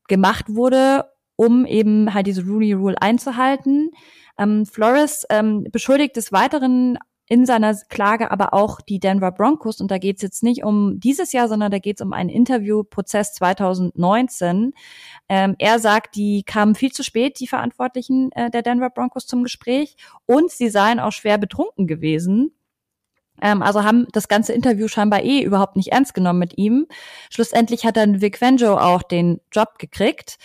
gemacht 0.08 0.46
wurde, 0.50 1.06
um 1.36 1.66
eben 1.66 2.14
halt 2.14 2.28
diese 2.28 2.44
Rooney 2.44 2.74
Rule 2.74 3.02
einzuhalten. 3.02 3.92
Ähm, 4.38 4.66
Flores 4.66 5.26
ähm, 5.30 5.66
beschuldigt 5.72 6.18
des 6.18 6.32
Weiteren 6.32 6.98
in 7.28 7.46
seiner 7.46 7.74
Klage 7.90 8.32
aber 8.32 8.54
auch 8.54 8.82
die 8.82 9.00
Denver 9.00 9.32
Broncos. 9.32 9.80
Und 9.80 9.92
da 9.92 9.98
geht 9.98 10.18
es 10.18 10.22
jetzt 10.22 10.44
nicht 10.44 10.64
um 10.64 11.00
dieses 11.00 11.32
Jahr, 11.32 11.48
sondern 11.48 11.72
da 11.72 11.80
geht 11.80 12.00
es 12.00 12.06
um 12.06 12.14
einen 12.14 12.30
Interviewprozess 12.30 13.34
2019. 13.34 14.74
Ähm, 15.30 15.56
er 15.58 15.80
sagt, 15.80 16.16
die 16.16 16.44
kamen 16.44 16.76
viel 16.76 16.92
zu 16.92 17.04
spät, 17.04 17.40
die 17.40 17.48
Verantwortlichen 17.48 18.32
äh, 18.34 18.50
der 18.50 18.62
Denver 18.62 18.90
Broncos 18.90 19.26
zum 19.26 19.44
Gespräch. 19.44 19.96
Und 20.26 20.52
sie 20.52 20.70
seien 20.70 21.00
auch 21.00 21.12
schwer 21.12 21.38
betrunken 21.38 21.88
gewesen. 21.88 22.54
Ähm, 23.42 23.62
also 23.62 23.84
haben 23.84 24.08
das 24.12 24.28
ganze 24.28 24.54
Interview 24.54 24.88
scheinbar 24.88 25.24
eh 25.24 25.42
überhaupt 25.42 25.76
nicht 25.76 25.92
ernst 25.92 26.14
genommen 26.14 26.40
mit 26.40 26.58
ihm. 26.58 26.88
Schlussendlich 27.30 27.86
hat 27.86 27.98
dann 27.98 28.22
Vic 28.22 28.42
Venjo 28.42 28.78
auch 28.78 29.04
den 29.04 29.40
Job 29.52 29.80
gekriegt. 29.80 30.38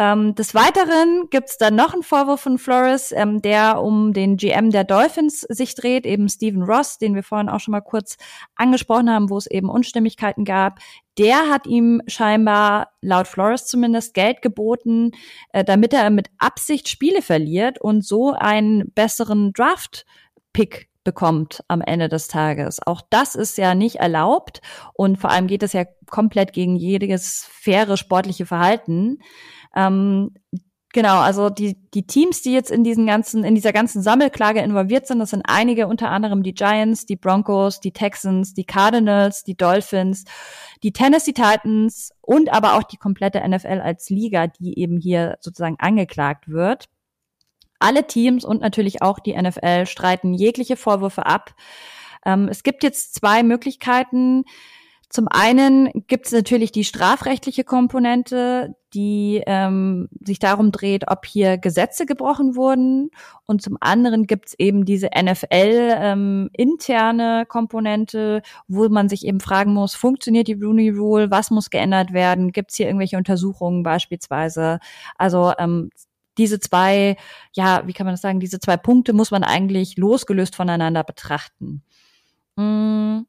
Ähm, 0.00 0.34
des 0.34 0.54
Weiteren 0.54 1.28
gibt's 1.28 1.58
dann 1.58 1.74
noch 1.74 1.92
einen 1.92 2.02
Vorwurf 2.02 2.40
von 2.40 2.56
Flores, 2.56 3.12
ähm, 3.12 3.42
der 3.42 3.82
um 3.82 4.14
den 4.14 4.38
GM 4.38 4.70
der 4.70 4.84
Dolphins 4.84 5.42
sich 5.42 5.74
dreht, 5.74 6.06
eben 6.06 6.26
Stephen 6.30 6.62
Ross, 6.62 6.96
den 6.96 7.14
wir 7.14 7.22
vorhin 7.22 7.50
auch 7.50 7.60
schon 7.60 7.72
mal 7.72 7.82
kurz 7.82 8.16
angesprochen 8.54 9.10
haben, 9.10 9.28
wo 9.28 9.36
es 9.36 9.46
eben 9.46 9.68
Unstimmigkeiten 9.68 10.46
gab. 10.46 10.78
Der 11.18 11.50
hat 11.50 11.66
ihm 11.66 12.00
scheinbar, 12.06 12.92
laut 13.02 13.28
Flores 13.28 13.66
zumindest, 13.66 14.14
Geld 14.14 14.40
geboten, 14.40 15.10
äh, 15.52 15.64
damit 15.64 15.92
er 15.92 16.08
mit 16.08 16.30
Absicht 16.38 16.88
Spiele 16.88 17.20
verliert 17.20 17.78
und 17.78 18.02
so 18.02 18.32
einen 18.32 18.90
besseren 18.94 19.52
Draft-Pick 19.52 20.89
bekommt 21.04 21.64
am 21.68 21.80
Ende 21.80 22.08
des 22.08 22.28
Tages. 22.28 22.78
Auch 22.86 23.00
das 23.10 23.34
ist 23.34 23.58
ja 23.58 23.74
nicht 23.74 23.96
erlaubt 23.96 24.60
und 24.92 25.18
vor 25.18 25.30
allem 25.30 25.46
geht 25.46 25.62
es 25.62 25.72
ja 25.72 25.84
komplett 26.08 26.52
gegen 26.52 26.76
jedes 26.76 27.46
faire 27.50 27.96
sportliche 27.96 28.46
Verhalten. 28.46 29.18
Ähm, 29.74 30.34
Genau, 30.92 31.20
also 31.20 31.50
die, 31.50 31.76
die 31.94 32.04
Teams, 32.04 32.42
die 32.42 32.52
jetzt 32.52 32.72
in 32.72 32.82
diesen 32.82 33.06
ganzen, 33.06 33.44
in 33.44 33.54
dieser 33.54 33.72
ganzen 33.72 34.02
Sammelklage 34.02 34.60
involviert 34.60 35.06
sind, 35.06 35.20
das 35.20 35.30
sind 35.30 35.42
einige, 35.46 35.86
unter 35.86 36.10
anderem 36.10 36.42
die 36.42 36.52
Giants, 36.52 37.06
die 37.06 37.14
Broncos, 37.14 37.78
die 37.78 37.92
Texans, 37.92 38.54
die 38.54 38.64
Cardinals, 38.64 39.44
die 39.44 39.56
Dolphins, 39.56 40.24
die 40.82 40.92
Tennessee 40.92 41.32
Titans 41.32 42.10
und 42.20 42.52
aber 42.52 42.74
auch 42.74 42.82
die 42.82 42.96
komplette 42.96 43.40
NFL 43.48 43.80
als 43.80 44.10
Liga, 44.10 44.48
die 44.48 44.80
eben 44.80 44.98
hier 44.98 45.36
sozusagen 45.40 45.76
angeklagt 45.78 46.48
wird. 46.48 46.88
Alle 47.80 48.06
Teams 48.06 48.44
und 48.44 48.60
natürlich 48.60 49.02
auch 49.02 49.18
die 49.18 49.34
NFL 49.40 49.86
streiten 49.86 50.32
jegliche 50.34 50.76
Vorwürfe 50.76 51.26
ab. 51.26 51.54
Ähm, 52.24 52.48
es 52.48 52.62
gibt 52.62 52.84
jetzt 52.84 53.14
zwei 53.14 53.42
Möglichkeiten, 53.42 54.44
zum 55.10 55.26
einen 55.26 55.90
gibt 56.06 56.26
es 56.26 56.32
natürlich 56.32 56.70
die 56.70 56.84
strafrechtliche 56.84 57.64
Komponente, 57.64 58.76
die 58.94 59.42
ähm, 59.44 60.08
sich 60.24 60.38
darum 60.38 60.70
dreht, 60.70 61.10
ob 61.10 61.26
hier 61.26 61.58
Gesetze 61.58 62.06
gebrochen 62.06 62.54
wurden. 62.54 63.10
Und 63.44 63.60
zum 63.60 63.76
anderen 63.80 64.28
gibt 64.28 64.50
es 64.50 64.54
eben 64.56 64.84
diese 64.84 65.08
NFL-interne 65.08 66.50
ähm, 67.40 67.48
Komponente, 67.48 68.42
wo 68.68 68.88
man 68.88 69.08
sich 69.08 69.26
eben 69.26 69.40
fragen 69.40 69.74
muss, 69.74 69.96
funktioniert 69.96 70.46
die 70.46 70.52
Rooney 70.54 70.90
Rule, 70.90 71.28
was 71.32 71.50
muss 71.50 71.70
geändert 71.70 72.12
werden, 72.12 72.52
gibt 72.52 72.70
es 72.70 72.76
hier 72.76 72.86
irgendwelche 72.86 73.16
Untersuchungen 73.16 73.82
beispielsweise. 73.82 74.78
Also 75.18 75.52
ähm, 75.58 75.90
diese 76.40 76.58
zwei, 76.58 77.16
ja, 77.52 77.86
wie 77.86 77.92
kann 77.92 78.06
man 78.06 78.14
das 78.14 78.22
sagen, 78.22 78.40
diese 78.40 78.58
zwei 78.58 78.76
Punkte 78.76 79.12
muss 79.12 79.30
man 79.30 79.44
eigentlich 79.44 79.96
losgelöst 79.96 80.56
voneinander 80.56 81.04
betrachten. 81.04 81.82
Mm. 82.56 83.20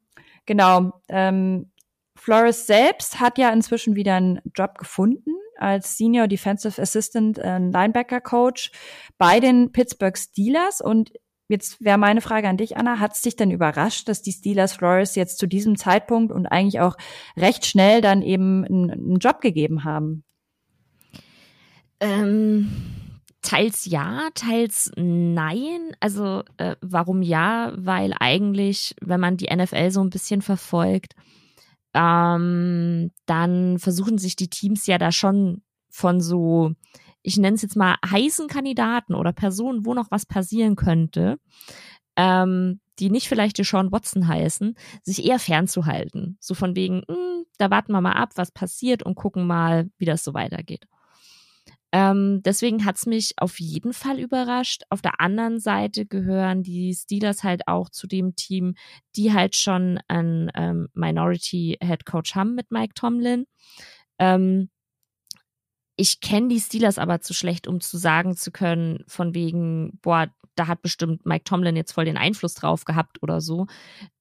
Genau. 0.45 0.93
Ähm, 1.07 1.71
Flores 2.15 2.67
selbst 2.67 3.19
hat 3.19 3.37
ja 3.37 3.49
inzwischen 3.51 3.95
wieder 3.95 4.15
einen 4.15 4.41
Job 4.55 4.77
gefunden 4.77 5.31
als 5.57 5.97
Senior 5.97 6.27
Defensive 6.27 6.81
Assistant 6.81 7.37
äh, 7.37 7.59
Linebacker 7.59 8.21
Coach 8.21 8.71
bei 9.17 9.39
den 9.39 9.71
Pittsburgh 9.71 10.17
Steelers 10.17 10.81
und 10.81 11.11
jetzt 11.47 11.83
wäre 11.83 11.97
meine 11.97 12.21
Frage 12.21 12.47
an 12.47 12.57
dich, 12.57 12.77
Anna, 12.77 12.99
hat 12.99 13.13
es 13.13 13.21
dich 13.21 13.35
denn 13.35 13.51
überrascht, 13.51 14.07
dass 14.07 14.21
die 14.21 14.31
Steelers 14.31 14.73
Flores 14.73 15.15
jetzt 15.15 15.37
zu 15.37 15.47
diesem 15.47 15.75
Zeitpunkt 15.77 16.31
und 16.31 16.47
eigentlich 16.47 16.79
auch 16.79 16.95
recht 17.37 17.65
schnell 17.65 18.01
dann 18.01 18.21
eben 18.21 18.65
einen, 18.65 18.91
einen 18.91 19.19
Job 19.19 19.41
gegeben 19.41 19.83
haben? 19.83 20.23
Ähm, 21.99 22.71
teils 23.41 23.85
ja, 23.85 24.29
teils 24.35 24.91
nein. 24.95 25.91
Also 25.99 26.43
äh, 26.57 26.75
warum 26.81 27.21
ja? 27.21 27.73
Weil 27.75 28.13
eigentlich, 28.19 28.95
wenn 29.01 29.19
man 29.19 29.37
die 29.37 29.53
NFL 29.53 29.91
so 29.91 30.01
ein 30.01 30.09
bisschen 30.09 30.41
verfolgt, 30.41 31.15
ähm, 31.93 33.11
dann 33.25 33.79
versuchen 33.79 34.17
sich 34.17 34.35
die 34.35 34.49
Teams 34.49 34.87
ja 34.87 34.97
da 34.97 35.11
schon 35.11 35.61
von 35.89 36.21
so, 36.21 36.71
ich 37.21 37.37
nenne 37.37 37.55
es 37.55 37.61
jetzt 37.61 37.75
mal 37.75 37.95
heißen 38.05 38.47
Kandidaten 38.47 39.13
oder 39.13 39.33
Personen, 39.33 39.85
wo 39.85 39.93
noch 39.93 40.09
was 40.11 40.25
passieren 40.25 40.75
könnte, 40.75 41.37
ähm, 42.15 42.79
die 42.99 43.09
nicht 43.09 43.27
vielleicht 43.27 43.57
die 43.57 43.63
Sean 43.63 43.91
Watson 43.91 44.27
heißen, 44.27 44.75
sich 45.03 45.25
eher 45.25 45.39
fernzuhalten. 45.39 46.37
So 46.39 46.53
von 46.53 46.75
wegen, 46.75 47.03
mh, 47.07 47.15
hm, 47.15 47.45
da 47.57 47.69
warten 47.69 47.91
wir 47.91 48.01
mal 48.01 48.13
ab, 48.13 48.31
was 48.35 48.51
passiert 48.51 49.03
und 49.03 49.15
gucken 49.15 49.47
mal, 49.47 49.89
wie 49.97 50.05
das 50.05 50.23
so 50.23 50.33
weitergeht. 50.33 50.85
Ähm, 51.91 52.41
deswegen 52.43 52.85
hat's 52.85 53.05
mich 53.05 53.33
auf 53.37 53.59
jeden 53.59 53.93
Fall 53.93 54.19
überrascht. 54.19 54.83
Auf 54.89 55.01
der 55.01 55.19
anderen 55.19 55.59
Seite 55.59 56.05
gehören 56.05 56.63
die 56.63 56.93
Steelers 56.93 57.43
halt 57.43 57.67
auch 57.67 57.89
zu 57.89 58.07
dem 58.07 58.35
Team, 58.35 58.75
die 59.15 59.33
halt 59.33 59.55
schon 59.55 59.99
einen 60.07 60.49
ähm, 60.55 60.87
Minority 60.93 61.77
Head 61.81 62.05
Coach 62.05 62.35
haben 62.35 62.55
mit 62.55 62.71
Mike 62.71 62.93
Tomlin. 62.93 63.45
Ähm, 64.19 64.69
ich 65.97 66.21
kenne 66.21 66.47
die 66.47 66.59
Steelers 66.59 66.97
aber 66.97 67.21
zu 67.21 67.33
schlecht, 67.33 67.67
um 67.67 67.81
zu 67.81 67.97
sagen 67.97 68.35
zu 68.35 68.51
können, 68.51 69.03
von 69.07 69.35
wegen, 69.35 69.99
boah, 70.01 70.33
da 70.55 70.67
hat 70.67 70.81
bestimmt 70.81 71.25
Mike 71.25 71.43
Tomlin 71.43 71.75
jetzt 71.75 71.91
voll 71.91 72.05
den 72.05 72.17
Einfluss 72.17 72.53
drauf 72.53 72.85
gehabt 72.85 73.21
oder 73.21 73.41
so. 73.41 73.67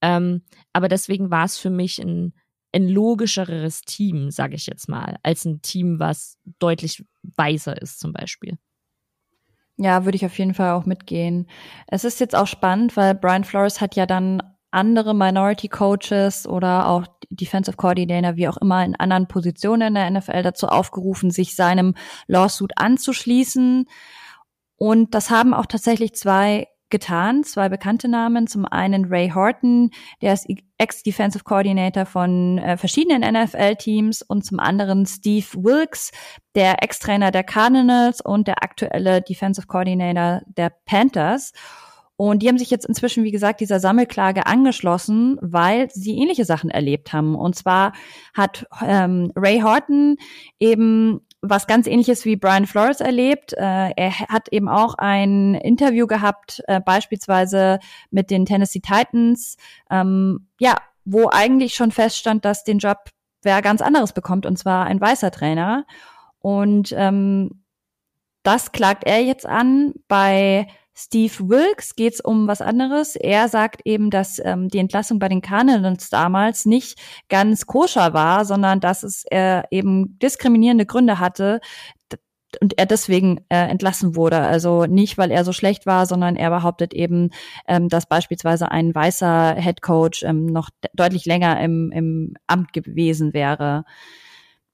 Ähm, 0.02 0.42
aber 0.72 0.88
deswegen 0.88 1.30
war 1.30 1.44
es 1.44 1.58
für 1.58 1.70
mich 1.70 1.98
ein 1.98 2.34
ein 2.72 2.88
logischeres 2.88 3.82
Team, 3.82 4.30
sage 4.30 4.54
ich 4.54 4.66
jetzt 4.66 4.88
mal, 4.88 5.16
als 5.22 5.44
ein 5.44 5.62
Team, 5.62 5.98
was 5.98 6.38
deutlich 6.58 7.04
weiser 7.22 7.80
ist 7.80 8.00
zum 8.00 8.12
Beispiel. 8.12 8.58
Ja, 9.76 10.04
würde 10.04 10.16
ich 10.16 10.26
auf 10.26 10.38
jeden 10.38 10.54
Fall 10.54 10.72
auch 10.72 10.84
mitgehen. 10.84 11.46
Es 11.86 12.04
ist 12.04 12.20
jetzt 12.20 12.36
auch 12.36 12.46
spannend, 12.46 12.96
weil 12.96 13.14
Brian 13.14 13.44
Flores 13.44 13.80
hat 13.80 13.96
ja 13.96 14.04
dann 14.04 14.42
andere 14.70 15.14
Minority 15.14 15.68
Coaches 15.68 16.46
oder 16.46 16.88
auch 16.88 17.06
Defensive 17.30 17.76
Coordinator, 17.76 18.36
wie 18.36 18.48
auch 18.48 18.58
immer, 18.58 18.84
in 18.84 18.94
anderen 18.94 19.26
Positionen 19.26 19.88
in 19.88 19.94
der 19.94 20.10
NFL 20.10 20.42
dazu 20.42 20.68
aufgerufen, 20.68 21.30
sich 21.30 21.56
seinem 21.56 21.94
Lawsuit 22.26 22.72
anzuschließen. 22.76 23.86
Und 24.76 25.14
das 25.14 25.30
haben 25.30 25.54
auch 25.54 25.66
tatsächlich 25.66 26.14
zwei 26.14 26.68
getan, 26.90 27.44
zwei 27.44 27.68
bekannte 27.68 28.08
Namen. 28.08 28.46
Zum 28.46 28.64
einen 28.64 29.06
Ray 29.06 29.30
Horton, 29.30 29.90
der 30.20 30.34
ist 30.34 30.46
Ex-Defensive 30.78 31.44
Coordinator 31.44 32.06
von 32.06 32.58
äh, 32.58 32.76
verschiedenen 32.76 33.22
NFL-Teams 33.32 34.22
und 34.22 34.44
zum 34.44 34.60
anderen 34.60 35.06
Steve 35.06 35.46
Wilkes, 35.54 36.10
der 36.54 36.82
Ex-Trainer 36.82 37.30
der 37.30 37.44
Cardinals 37.44 38.20
und 38.20 38.48
der 38.48 38.62
aktuelle 38.62 39.22
Defensive 39.22 39.66
Coordinator 39.66 40.42
der 40.46 40.72
Panthers. 40.86 41.52
Und 42.16 42.42
die 42.42 42.48
haben 42.48 42.58
sich 42.58 42.68
jetzt 42.68 42.84
inzwischen, 42.84 43.24
wie 43.24 43.30
gesagt, 43.30 43.60
dieser 43.60 43.80
Sammelklage 43.80 44.44
angeschlossen, 44.44 45.38
weil 45.40 45.88
sie 45.90 46.18
ähnliche 46.18 46.44
Sachen 46.44 46.68
erlebt 46.68 47.14
haben. 47.14 47.34
Und 47.34 47.56
zwar 47.56 47.94
hat 48.34 48.66
ähm, 48.86 49.32
Ray 49.34 49.60
Horton 49.60 50.16
eben 50.58 51.22
was 51.42 51.66
ganz 51.66 51.86
ähnliches 51.86 52.24
wie 52.24 52.36
Brian 52.36 52.66
Flores 52.66 53.00
erlebt. 53.00 53.54
Äh, 53.54 53.92
er 53.96 54.18
hat 54.28 54.48
eben 54.50 54.68
auch 54.68 54.94
ein 54.96 55.54
Interview 55.54 56.06
gehabt, 56.06 56.62
äh, 56.66 56.80
beispielsweise 56.80 57.78
mit 58.10 58.30
den 58.30 58.44
Tennessee 58.44 58.80
Titans, 58.80 59.56
ähm, 59.90 60.46
ja, 60.58 60.76
wo 61.04 61.28
eigentlich 61.30 61.74
schon 61.74 61.92
feststand, 61.92 62.44
dass 62.44 62.64
den 62.64 62.78
Job 62.78 62.98
wer 63.42 63.62
ganz 63.62 63.80
anderes 63.80 64.12
bekommt, 64.12 64.46
und 64.46 64.58
zwar 64.58 64.86
ein 64.86 65.00
weißer 65.00 65.30
Trainer. 65.30 65.86
Und 66.40 66.92
ähm, 66.96 67.62
das 68.42 68.72
klagt 68.72 69.04
er 69.04 69.22
jetzt 69.22 69.46
an 69.46 69.94
bei 70.08 70.66
Steve 70.94 71.48
Wilkes 71.48 71.94
geht 71.94 72.14
es 72.14 72.20
um 72.20 72.46
was 72.46 72.60
anderes. 72.60 73.16
Er 73.16 73.48
sagt 73.48 73.82
eben, 73.84 74.10
dass 74.10 74.40
ähm, 74.44 74.68
die 74.68 74.78
Entlassung 74.78 75.18
bei 75.18 75.28
den 75.28 75.40
Cardinals 75.40 76.10
damals 76.10 76.66
nicht 76.66 76.98
ganz 77.28 77.66
koscher 77.66 78.12
war, 78.12 78.44
sondern 78.44 78.80
dass 78.80 79.02
es 79.02 79.24
äh, 79.30 79.62
eben 79.70 80.18
diskriminierende 80.18 80.86
Gründe 80.86 81.18
hatte 81.18 81.60
und 82.60 82.78
er 82.78 82.86
deswegen 82.86 83.44
äh, 83.48 83.68
entlassen 83.68 84.16
wurde. 84.16 84.40
Also 84.40 84.86
nicht, 84.86 85.18
weil 85.18 85.30
er 85.30 85.44
so 85.44 85.52
schlecht 85.52 85.86
war, 85.86 86.06
sondern 86.06 86.36
er 86.36 86.50
behauptet 86.50 86.92
eben, 86.94 87.30
ähm, 87.68 87.88
dass 87.88 88.06
beispielsweise 88.06 88.70
ein 88.70 88.94
weißer 88.94 89.54
Head 89.54 89.82
Coach 89.82 90.24
ähm, 90.24 90.46
noch 90.46 90.70
deutlich 90.94 91.26
länger 91.26 91.60
im, 91.60 91.92
im 91.92 92.34
Amt 92.46 92.72
gewesen 92.72 93.32
wäre. 93.32 93.84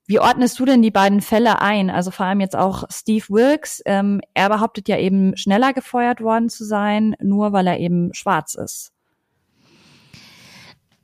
Wie 0.07 0.19
ordnest 0.21 0.57
du 0.57 0.63
denn 0.63 0.81
die 0.81 0.91
beiden 0.91 1.19
Fälle 1.19 1.61
ein? 1.61 1.89
Also 1.89 2.11
vor 2.11 2.25
allem 2.25 2.39
jetzt 2.39 2.55
auch 2.55 2.85
Steve 2.89 3.25
Wilkes. 3.27 3.81
Ähm, 3.85 4.21
er 4.33 4.47
behauptet 4.47 4.87
ja 4.87 4.97
eben 4.97 5.35
schneller 5.35 5.73
gefeuert 5.73 6.21
worden 6.21 6.47
zu 6.47 6.63
sein, 6.63 7.15
nur 7.21 7.51
weil 7.51 7.67
er 7.67 7.79
eben 7.79 8.13
schwarz 8.13 8.55
ist. 8.55 8.93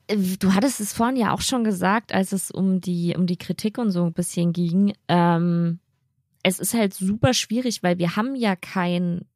Du 0.07 0.53
hattest 0.53 0.79
es 0.79 0.93
vorhin 0.93 1.17
ja 1.17 1.33
auch 1.33 1.41
schon 1.41 1.65
gesagt, 1.65 2.13
als 2.13 2.31
es 2.31 2.49
um 2.49 2.79
die, 2.79 3.13
um 3.17 3.27
die 3.27 3.37
Kritik 3.37 3.77
und 3.77 3.91
so 3.91 4.05
ein 4.05 4.13
bisschen 4.13 4.53
ging. 4.53 4.93
Ähm, 5.09 5.79
es 6.41 6.59
ist 6.59 6.73
halt 6.73 6.93
super 6.93 7.33
schwierig, 7.33 7.83
weil 7.83 7.97
wir 7.97 8.15
haben 8.15 8.35
ja 8.35 8.55
keinen 8.55 9.27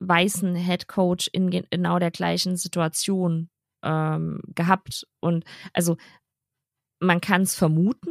weißen 0.00 0.54
Head 0.54 0.86
Coach 0.86 1.28
in 1.32 1.50
genau 1.50 1.98
der 1.98 2.10
gleichen 2.10 2.56
Situation 2.56 3.48
ähm, 3.82 4.40
gehabt. 4.54 5.06
Und 5.20 5.44
also 5.72 5.96
man 7.00 7.20
kann 7.20 7.42
es 7.42 7.54
vermuten, 7.54 8.10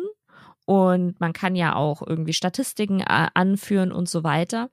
und 0.66 1.20
man 1.20 1.34
kann 1.34 1.56
ja 1.56 1.76
auch 1.76 2.02
irgendwie 2.06 2.34
Statistiken 2.34 3.02
äh, 3.02 3.28
anführen 3.34 3.92
und 3.92 4.10
so 4.10 4.24
weiter. 4.24 4.70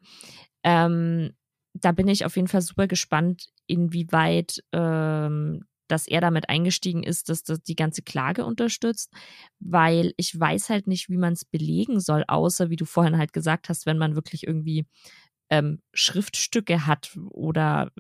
Ähm, 0.62 1.33
da 1.74 1.92
bin 1.92 2.09
ich 2.09 2.24
auf 2.24 2.37
jeden 2.37 2.48
Fall 2.48 2.62
super 2.62 2.87
gespannt, 2.87 3.48
inwieweit 3.66 4.62
ähm, 4.72 5.64
dass 5.90 6.07
er 6.07 6.20
damit 6.20 6.48
eingestiegen 6.48 7.03
ist, 7.03 7.29
dass 7.29 7.42
das 7.42 7.62
die 7.62 7.74
ganze 7.74 8.03
Klage 8.03 8.44
unterstützt, 8.44 9.12
weil 9.59 10.12
ich 10.16 10.38
weiß 10.38 10.70
halt 10.70 10.87
nicht, 10.87 11.09
wie 11.09 11.16
man 11.16 11.33
es 11.33 11.44
belegen 11.44 12.00
soll, 12.00 12.24
außer 12.26 12.70
wie 12.70 12.76
du 12.76 12.85
vorhin 12.85 13.18
halt 13.18 13.33
gesagt 13.33 13.68
hast, 13.68 13.87
wenn 13.87 13.98
man 13.98 14.14
wirklich 14.14 14.46
irgendwie 14.46 14.87
ähm, 15.50 15.80
Schriftstücke 15.92 16.86
hat 16.86 17.16
oder 17.30 17.90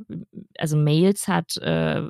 also 0.56 0.76
Mails 0.76 1.28
hat, 1.28 1.56
äh, 1.58 2.02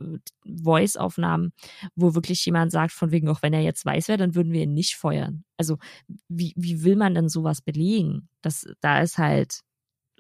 Voice-Aufnahmen, 0.44 1.52
wo 1.94 2.14
wirklich 2.14 2.44
jemand 2.44 2.72
sagt, 2.72 2.92
von 2.92 3.10
wegen, 3.10 3.28
auch 3.28 3.42
wenn 3.42 3.54
er 3.54 3.62
jetzt 3.62 3.84
weiß 3.84 4.08
wäre, 4.08 4.18
dann 4.18 4.34
würden 4.34 4.52
wir 4.52 4.62
ihn 4.62 4.74
nicht 4.74 4.96
feuern. 4.96 5.44
Also 5.56 5.78
wie, 6.28 6.52
wie 6.56 6.84
will 6.84 6.96
man 6.96 7.14
denn 7.14 7.28
sowas 7.28 7.62
belegen? 7.62 8.28
Das, 8.42 8.66
da 8.80 9.00
ist 9.00 9.18
halt, 9.18 9.60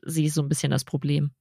sehe 0.02 0.26
ich 0.26 0.32
so 0.32 0.42
ein 0.42 0.48
bisschen 0.48 0.70
das 0.70 0.84
Problem. 0.84 1.32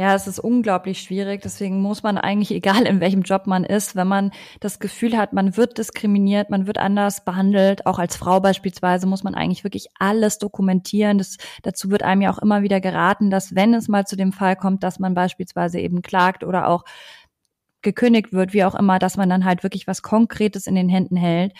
Ja, 0.00 0.14
es 0.14 0.26
ist 0.26 0.38
unglaublich 0.38 1.02
schwierig. 1.02 1.42
Deswegen 1.42 1.82
muss 1.82 2.02
man 2.02 2.16
eigentlich, 2.16 2.50
egal 2.56 2.86
in 2.86 3.00
welchem 3.00 3.20
Job 3.20 3.46
man 3.46 3.64
ist, 3.64 3.96
wenn 3.96 4.08
man 4.08 4.30
das 4.60 4.78
Gefühl 4.78 5.14
hat, 5.18 5.34
man 5.34 5.58
wird 5.58 5.76
diskriminiert, 5.76 6.48
man 6.48 6.66
wird 6.66 6.78
anders 6.78 7.22
behandelt, 7.22 7.84
auch 7.84 7.98
als 7.98 8.16
Frau 8.16 8.40
beispielsweise, 8.40 9.06
muss 9.06 9.24
man 9.24 9.34
eigentlich 9.34 9.62
wirklich 9.62 9.88
alles 9.98 10.38
dokumentieren. 10.38 11.18
Das, 11.18 11.36
dazu 11.62 11.90
wird 11.90 12.02
einem 12.02 12.22
ja 12.22 12.32
auch 12.32 12.38
immer 12.38 12.62
wieder 12.62 12.80
geraten, 12.80 13.28
dass 13.28 13.54
wenn 13.54 13.74
es 13.74 13.88
mal 13.88 14.06
zu 14.06 14.16
dem 14.16 14.32
Fall 14.32 14.56
kommt, 14.56 14.84
dass 14.84 15.00
man 15.00 15.12
beispielsweise 15.12 15.78
eben 15.80 16.00
klagt 16.00 16.44
oder 16.44 16.68
auch 16.68 16.84
gekündigt 17.82 18.32
wird, 18.32 18.54
wie 18.54 18.64
auch 18.64 18.74
immer, 18.74 18.98
dass 18.98 19.18
man 19.18 19.28
dann 19.28 19.44
halt 19.44 19.62
wirklich 19.64 19.86
was 19.86 20.00
Konkretes 20.00 20.66
in 20.66 20.76
den 20.76 20.88
Händen 20.88 21.16
hält. 21.16 21.52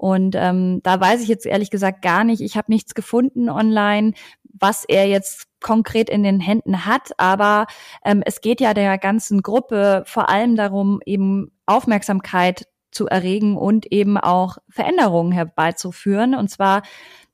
Und 0.00 0.34
ähm, 0.34 0.80
da 0.82 0.98
weiß 0.98 1.20
ich 1.20 1.28
jetzt 1.28 1.44
ehrlich 1.44 1.70
gesagt 1.70 2.00
gar 2.00 2.24
nicht. 2.24 2.40
Ich 2.40 2.56
habe 2.56 2.72
nichts 2.72 2.94
gefunden 2.94 3.50
online, 3.50 4.12
was 4.60 4.84
er 4.84 5.08
jetzt 5.08 5.46
konkret 5.60 6.08
in 6.08 6.22
den 6.22 6.40
Händen 6.40 6.86
hat. 6.86 7.12
Aber 7.18 7.66
ähm, 8.04 8.22
es 8.24 8.40
geht 8.40 8.60
ja 8.60 8.74
der 8.74 8.98
ganzen 8.98 9.42
Gruppe 9.42 10.04
vor 10.06 10.28
allem 10.28 10.56
darum, 10.56 11.00
eben 11.04 11.50
Aufmerksamkeit 11.66 12.66
zu 12.90 13.06
erregen 13.06 13.56
und 13.56 13.90
eben 13.92 14.16
auch 14.18 14.58
Veränderungen 14.68 15.32
herbeizuführen. 15.32 16.34
Und 16.34 16.50
zwar 16.50 16.82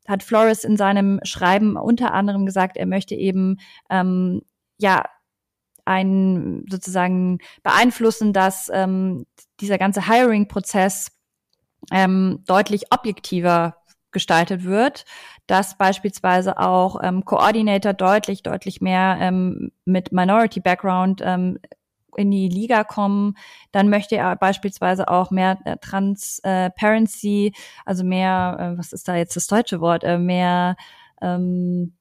hat 0.07 0.23
Flores 0.23 0.65
in 0.65 0.77
seinem 0.77 1.21
Schreiben 1.25 1.77
unter 1.77 2.13
anderem 2.15 2.47
gesagt, 2.47 2.77
er 2.77 2.87
möchte 2.87 3.15
eben 3.15 3.59
ähm, 3.91 4.43
ja 4.79 5.05
ein 5.85 6.65
sozusagen 6.69 7.39
beeinflussen, 7.63 8.33
dass 8.33 8.71
ähm, 8.73 9.25
dieser 9.61 9.79
ganze 9.79 10.09
Hiring-Prozess 10.09 11.13
ähm, 11.93 12.43
deutlich 12.47 12.93
objektiver 12.93 13.77
gestaltet 14.17 14.65
wird, 14.65 15.05
dass 15.47 15.77
beispielsweise 15.77 16.59
auch 16.59 17.01
ähm, 17.03 17.27
Coordinator 17.27 17.93
deutlich, 17.93 18.43
deutlich 18.43 18.81
mehr 18.81 19.19
ähm, 19.21 19.73
mit 19.85 20.11
Minority 20.11 20.61
Background 20.61 21.21
ähm, 21.23 21.59
in 22.17 22.31
die 22.31 22.49
Liga 22.49 22.83
kommen. 22.83 23.37
Dann 23.73 23.91
möchte 23.91 24.17
er 24.17 24.35
beispielsweise 24.37 25.09
auch 25.09 25.31
mehr 25.31 25.59
äh, 25.67 25.77
Transparency, 25.77 27.53
also 27.85 28.05
mehr, 28.05 28.57
äh, 28.59 28.79
was 28.79 28.95
ist 28.95 29.07
da 29.07 29.17
jetzt 29.17 29.37
das 29.37 29.49
deutsche 29.49 29.83
Wort, 29.83 30.03
äh, 30.03 30.17
mehr 30.17 30.77
ähm, 31.21 31.93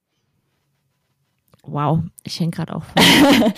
Wow, 1.68 1.98
ich 2.22 2.38
hänge 2.38 2.52
gerade 2.52 2.80
vor. 2.80 2.82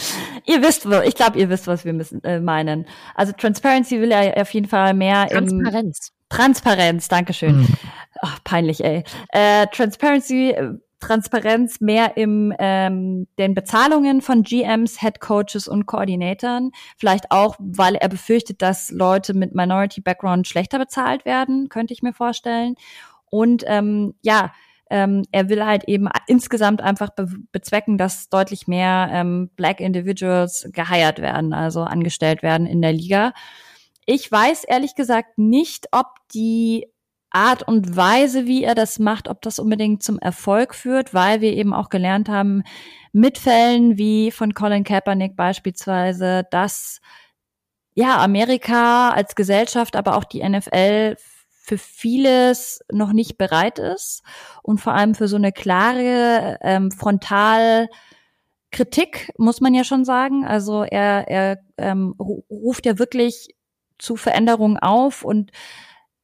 ihr 0.47 0.63
wisst, 0.63 0.87
ich 1.05 1.15
glaube, 1.15 1.39
ihr 1.39 1.51
wisst, 1.51 1.67
was 1.67 1.85
wir 1.85 1.93
müssen, 1.93 2.25
äh, 2.25 2.41
meinen. 2.41 2.87
Also 3.15 3.33
Transparency 3.33 4.01
will 4.01 4.11
ja 4.11 4.33
auf 4.33 4.53
jeden 4.55 4.67
Fall 4.67 4.95
mehr 4.95 5.29
Transparenz. 5.29 6.13
Transparenz, 6.31 7.09
Dankeschön. 7.09 7.59
Mhm. 7.59 7.67
Oh, 8.23 8.37
peinlich, 8.45 8.85
ey. 8.85 9.05
Äh, 9.31 9.67
Transparency, 9.69 10.51
äh, 10.51 10.75
Transparenz 11.01 11.81
mehr 11.81 12.17
im 12.17 12.53
ähm, 12.59 13.29
den 13.39 13.55
Bezahlungen 13.55 14.21
von 14.21 14.43
GMs, 14.43 15.01
Head 15.01 15.21
Coaches 15.21 15.69
und 15.69 15.87
Koordinatoren. 15.87 16.73
Vielleicht 16.97 17.31
auch, 17.31 17.55
weil 17.59 17.95
er 17.95 18.09
befürchtet, 18.09 18.63
dass 18.63 18.91
Leute 18.91 19.35
mit 19.35 19.55
Minority 19.55 20.01
Background 20.01 20.49
schlechter 20.49 20.79
bezahlt 20.79 21.25
werden, 21.25 21.69
könnte 21.69 21.95
ich 21.95 22.03
mir 22.03 22.13
vorstellen. 22.13 22.75
Und 23.31 23.63
ähm, 23.67 24.15
ja, 24.23 24.53
ähm, 24.91 25.23
er 25.31 25.49
will 25.49 25.65
halt 25.65 25.85
eben 25.85 26.09
insgesamt 26.27 26.81
einfach 26.81 27.11
be 27.11 27.29
bezwecken, 27.53 27.99
dass 27.99 28.29
deutlich 28.29 28.67
mehr 28.67 29.09
ähm, 29.13 29.51
Black 29.55 29.81
Individuals 29.81 30.69
geheiert 30.73 31.21
werden, 31.21 31.53
also 31.53 31.83
angestellt 31.83 32.43
werden 32.43 32.67
in 32.67 32.83
der 32.83 32.93
Liga. 32.93 33.33
Ich 34.07 34.31
weiß 34.33 34.65
ehrlich 34.65 34.95
gesagt 34.95 35.37
nicht, 35.37 35.89
ob 35.93 36.07
die 36.33 36.89
Art 37.31 37.63
und 37.63 37.97
Weise, 37.97 38.47
wie 38.47 38.65
er 38.65 38.75
das 38.75 38.99
macht, 38.99 39.29
ob 39.29 39.43
das 39.43 39.59
unbedingt 39.59 40.03
zum 40.03 40.19
Erfolg 40.19 40.75
führt, 40.75 41.13
weil 41.13 41.41
wir 41.41 41.53
eben 41.53 41.75
auch 41.75 41.91
gelernt 41.91 42.29
haben, 42.29 42.63
mit 43.13 43.39
Fällen 43.39 43.99
wie 43.99 44.31
von 44.31 44.55
Colin 44.55 44.85
Kaepernick 44.85 45.37
beispielsweise, 45.37 46.45
dass 46.51 47.01
ja 47.95 48.19
Amerika 48.19 49.11
als 49.11 49.35
Gesellschaft, 49.35 49.97
aber 49.97 50.17
auch 50.17 50.25
die 50.25 50.47
NFL 50.49 51.17
für 51.69 51.79
vieles 51.79 52.81
noch 52.91 53.13
nicht 53.13 53.37
bereit 53.37 53.79
ist 53.79 54.23
und 54.63 54.81
vor 54.81 54.95
allem 54.95 55.15
für 55.15 55.29
so 55.29 55.37
eine 55.37 55.53
klare 55.53 56.59
ähm, 56.63 56.91
Frontal 56.91 57.89
Kritik, 58.71 59.33
muss 59.39 59.61
man 59.61 59.75
ja 59.75 59.85
schon 59.85 60.05
sagen. 60.05 60.47
Also 60.47 60.83
er, 60.83 61.29
er 61.29 61.59
ähm, 61.77 62.15
ruft 62.19 62.87
ja 62.87 62.99
wirklich 62.99 63.55
zu 63.99 64.17
Veränderungen 64.17 64.79
auf 64.79 65.25
und 65.25 65.51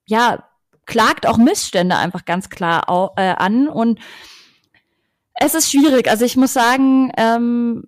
ja, 0.06 0.44
klagt 0.86 1.26
auch 1.26 1.36
Missstände 1.36 1.96
einfach 1.96 2.24
ganz 2.24 2.50
klar 2.50 2.88
au, 2.88 3.10
äh, 3.16 3.34
an. 3.36 3.68
Und 3.68 3.98
es 5.34 5.54
ist 5.54 5.70
schwierig. 5.70 6.08
Also 6.08 6.24
ich 6.24 6.36
muss 6.36 6.52
sagen, 6.52 7.12
ähm, 7.16 7.84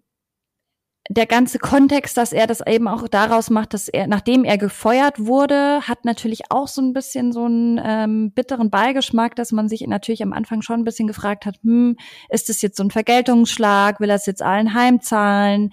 der 1.09 1.27
ganze 1.27 1.59
Kontext, 1.59 2.17
dass 2.17 2.33
er 2.33 2.47
das 2.47 2.67
eben 2.67 2.89
auch 2.89 3.07
daraus 3.09 3.51
macht, 3.51 3.75
dass 3.75 3.89
er, 3.89 4.07
nachdem 4.07 4.45
er 4.45 4.59
gefeuert 4.59 5.25
wurde, 5.25 5.83
hat 5.83 6.05
natürlich 6.05 6.51
auch 6.51 6.67
so 6.67 6.83
ein 6.83 6.93
bisschen 6.93 7.33
so 7.33 7.45
einen 7.45 7.81
ähm, 7.83 8.33
bitteren 8.33 8.71
Beigeschmack, 8.71 9.37
dass 9.37 9.53
man 9.53 9.69
sich 9.69 9.87
natürlich 9.87 10.23
am 10.23 10.33
Anfang 10.33 10.63
schon 10.63 10.81
ein 10.81 10.85
bisschen 10.85 11.07
gefragt 11.07 11.47
hat, 11.47 11.57
hm, 11.63 11.97
ist 12.29 12.49
das 12.49 12.61
jetzt 12.63 12.77
so 12.77 12.83
ein 12.83 12.91
Vergeltungsschlag? 12.91 14.01
Will 14.01 14.11
er 14.11 14.17
es 14.17 14.27
jetzt 14.27 14.43
allen 14.43 14.75
heimzahlen? 14.75 15.73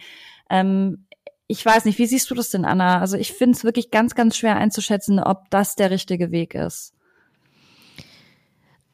Ähm, 0.50 1.08
ich 1.48 1.66
weiß 1.66 1.86
nicht, 1.86 1.98
wie 1.98 2.06
siehst 2.06 2.30
du 2.30 2.36
das 2.36 2.50
denn, 2.50 2.66
Anna? 2.66 3.00
Also 3.00 3.18
ich 3.18 3.34
finde 3.34 3.58
es 3.58 3.64
wirklich 3.64 3.92
ganz, 3.92 4.16
ganz 4.16 4.38
schwer 4.38 4.56
einzuschätzen, 4.56 5.20
ob 5.20 5.50
das 5.50 5.76
der 5.76 5.92
richtige 5.92 6.32
Weg 6.32 6.54
ist. 6.54 6.94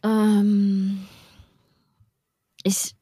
Ähm, 0.04 1.08
ich 2.64 2.96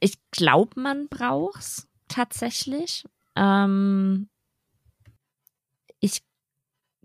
ich 0.00 0.18
glaube, 0.30 0.80
man 0.80 1.08
braucht's 1.08 1.88
tatsächlich. 2.08 3.04
Ähm, 3.36 4.28
ich 6.00 6.22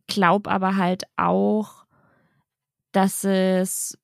glaube 0.08 0.52
aber 0.52 0.76
halt 0.76 1.04
auch, 1.15 1.86
dass 2.91 3.24
es 3.24 3.98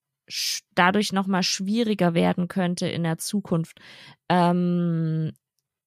dadurch 0.75 1.11
noch 1.11 1.27
mal 1.27 1.43
schwieriger 1.43 2.13
werden 2.13 2.47
könnte 2.47 2.87
in 2.87 3.03
der 3.03 3.17
Zukunft. 3.17 3.79
Ähm, 4.29 5.33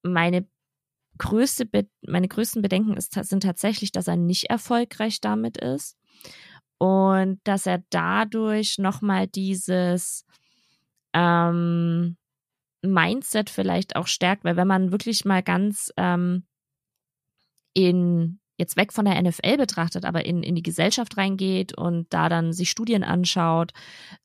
meine 0.03 0.47
größte 1.19 1.69
meine 2.07 2.29
größten 2.29 2.63
Bedenken 2.63 2.97
ist, 2.97 3.15
sind 3.15 3.43
tatsächlich, 3.43 3.91
dass 3.91 4.07
er 4.07 4.17
nicht 4.17 4.51
erfolgreich 4.51 5.21
damit 5.21 5.57
ist 5.57 5.97
und 6.79 7.41
dass 7.45 7.67
er 7.67 7.83
dadurch 7.91 8.79
noch 8.79 9.03
mal 9.03 9.27
dieses 9.27 10.25
ähm, 11.13 12.17
Mindset 12.83 13.51
vielleicht 13.51 13.97
auch 13.97 14.07
stärkt, 14.07 14.45
weil 14.45 14.57
wenn 14.57 14.69
man 14.69 14.93
wirklich 14.93 15.25
mal 15.25 15.43
ganz 15.43 15.93
ähm, 15.97 16.45
in 17.75 18.41
jetzt 18.59 18.77
weg 18.77 18.93
von 18.93 19.05
der 19.05 19.21
NFL 19.23 19.57
betrachtet, 19.57 20.05
aber 20.05 20.27
in, 20.27 20.43
in 20.43 20.57
die 20.57 20.63
Gesellschaft 20.63 21.17
reingeht 21.17 21.79
und 21.79 22.13
da 22.13 22.29
dann 22.29 22.53
sich 22.53 22.71
Studien 22.71 23.05
anschaut 23.05 23.73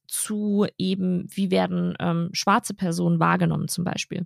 zu 0.07 0.65
eben, 0.77 1.25
wie 1.29 1.51
werden 1.51 1.95
ähm, 1.99 2.29
schwarze 2.33 2.73
Personen 2.73 3.19
wahrgenommen 3.19 3.67
zum 3.67 3.83
Beispiel. 3.83 4.25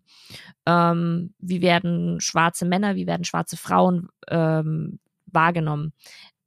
Ähm, 0.65 1.33
wie 1.39 1.61
werden 1.61 2.21
schwarze 2.21 2.65
Männer, 2.65 2.95
wie 2.95 3.05
werden 3.05 3.25
schwarze 3.25 3.57
Frauen 3.57 4.07
ähm, 4.29 4.99
wahrgenommen. 5.25 5.93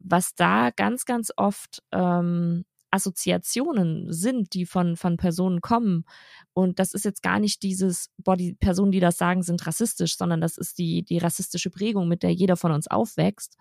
Was 0.00 0.34
da 0.34 0.70
ganz, 0.70 1.04
ganz 1.04 1.30
oft 1.36 1.82
ähm, 1.92 2.64
Assoziationen 2.90 4.12
sind, 4.12 4.54
die 4.54 4.66
von, 4.66 4.96
von 4.96 5.16
Personen 5.16 5.60
kommen. 5.60 6.04
Und 6.52 6.78
das 6.78 6.92
ist 6.92 7.04
jetzt 7.04 7.22
gar 7.22 7.38
nicht 7.38 7.62
dieses, 7.62 8.10
boah, 8.18 8.36
die 8.36 8.54
Personen, 8.54 8.92
die 8.92 9.00
das 9.00 9.16
sagen, 9.16 9.42
sind 9.42 9.66
rassistisch, 9.66 10.16
sondern 10.16 10.40
das 10.40 10.58
ist 10.58 10.78
die, 10.78 11.04
die 11.04 11.18
rassistische 11.18 11.70
Prägung, 11.70 12.08
mit 12.08 12.22
der 12.22 12.32
jeder 12.32 12.56
von 12.56 12.72
uns 12.72 12.88
aufwächst. 12.88 13.56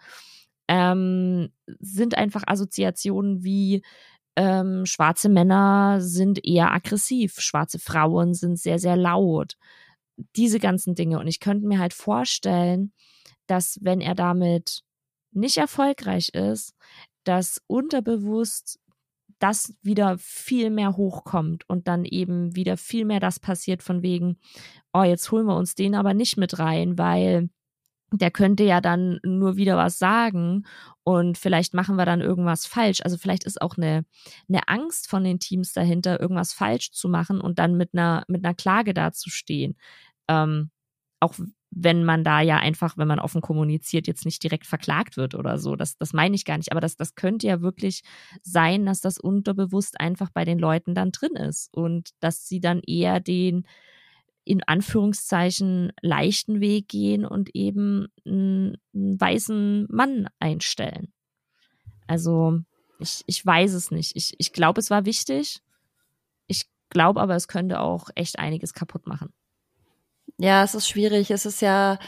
Ähm, 0.68 1.52
sind 1.80 2.18
einfach 2.18 2.44
Assoziationen 2.46 3.44
wie 3.44 3.84
ähm, 4.36 4.86
schwarze 4.86 5.30
Männer 5.30 5.98
sind 6.00 6.46
eher 6.46 6.72
aggressiv, 6.72 7.40
schwarze 7.40 7.80
Frauen 7.80 8.34
sind 8.34 8.58
sehr, 8.58 8.80
sehr 8.80 8.96
laut. 8.96 9.58
Diese 10.36 10.60
ganzen 10.60 10.96
Dinge. 10.96 11.20
Und 11.20 11.28
ich 11.28 11.40
könnte 11.40 11.68
mir 11.68 11.80
halt 11.80 11.94
vorstellen, 11.94 12.94
dass 13.48 13.80
wenn 13.82 14.02
er 14.02 14.16
damit 14.16 14.84
nicht 15.32 15.58
erfolgreich 15.58 16.30
ist, 16.30 16.74
dass 17.24 17.62
unterbewusst 17.68 18.80
das 19.40 19.74
wieder 19.82 20.18
viel 20.18 20.70
mehr 20.70 20.98
hochkommt 20.98 21.68
und 21.70 21.88
dann 21.88 22.04
eben 22.04 22.56
wieder 22.56 22.78
viel 22.78 23.06
mehr 23.06 23.20
das 23.20 23.40
passiert 23.40 23.82
von 23.84 24.02
wegen, 24.04 24.38
oh, 24.94 25.04
jetzt 25.04 25.32
holen 25.32 25.46
wir 25.46 25.56
uns 25.56 25.76
den 25.76 25.96
aber 25.96 26.14
nicht 26.14 26.38
mit 26.38 26.60
rein, 26.60 26.98
weil 26.98 27.50
der 28.12 28.32
könnte 28.32 28.64
ja 28.64 28.82
dann 28.82 29.20
nur 29.24 29.56
wieder 29.56 29.78
was 29.78 30.00
sagen 30.00 30.66
und 31.04 31.38
vielleicht 31.38 31.74
machen 31.74 31.96
wir 31.96 32.06
dann 32.06 32.22
irgendwas 32.22 32.66
falsch. 32.66 33.02
Also 33.04 33.18
vielleicht 33.18 33.44
ist 33.44 33.62
auch 33.62 33.78
eine, 33.78 34.04
eine 34.48 34.68
Angst 34.68 35.08
von 35.10 35.24
den 35.24 35.40
Teams 35.40 35.74
dahinter, 35.74 36.20
irgendwas 36.20 36.54
falsch 36.54 36.92
zu 36.92 37.08
machen 37.08 37.40
und 37.40 37.60
dann 37.60 37.76
mit 37.78 37.92
einer, 37.94 38.24
mit 38.28 38.44
einer 38.44 38.56
Klage 38.56 38.94
dazustehen. 38.94 39.78
Ähm, 40.28 40.72
auch 41.20 41.36
wenn 41.72 42.04
man 42.04 42.24
da 42.24 42.42
ja 42.42 42.58
einfach, 42.58 42.98
wenn 42.98 43.08
man 43.08 43.20
offen 43.20 43.42
kommuniziert, 43.42 44.08
jetzt 44.08 44.26
nicht 44.26 44.42
direkt 44.44 44.66
verklagt 44.66 45.18
wird 45.18 45.36
oder 45.36 45.60
so. 45.60 45.76
Das, 45.76 45.98
das 45.98 46.14
meine 46.14 46.36
ich 46.36 46.46
gar 46.46 46.58
nicht. 46.58 46.72
Aber 46.72 46.82
das, 46.82 46.96
das 46.96 47.16
könnte 47.16 47.48
ja 47.48 47.62
wirklich 47.62 48.02
sein, 48.42 48.86
dass 48.86 49.02
das 49.02 49.20
unterbewusst 49.20 50.00
einfach 50.00 50.30
bei 50.32 50.46
den 50.46 50.58
Leuten 50.60 50.96
dann 50.96 51.12
drin 51.12 51.36
ist 51.36 51.74
und 51.76 52.10
dass 52.20 52.48
sie 52.48 52.60
dann 52.60 52.82
eher 52.82 53.20
den 53.20 53.66
in 54.46 54.64
Anführungszeichen 54.64 55.92
leichten 56.02 56.60
Weg 56.60 56.88
gehen 56.88 57.24
und 57.24 57.54
eben 57.54 58.08
einen, 58.26 58.78
einen 58.96 59.22
weißen 59.22 59.86
Mann 59.92 60.28
einstellen. 60.40 61.14
Also 62.08 62.60
ich, 62.98 63.24
ich 63.28 63.46
weiß 63.46 63.74
es 63.74 63.92
nicht. 63.92 64.16
Ich, 64.16 64.34
ich 64.40 64.52
glaube, 64.52 64.80
es 64.80 64.90
war 64.90 65.06
wichtig. 65.06 65.62
Ich 66.48 66.66
glaube 66.90 67.22
aber, 67.22 67.36
es 67.36 67.48
könnte 67.48 67.80
auch 67.80 68.10
echt 68.16 68.40
einiges 68.40 68.74
kaputt 68.74 69.06
machen. 69.06 69.32
Ja, 70.40 70.64
es 70.64 70.74
ist 70.74 70.88
schwierig. 70.88 71.32
Es 71.32 71.46
ist 71.46 71.62
ja, 71.62 72.00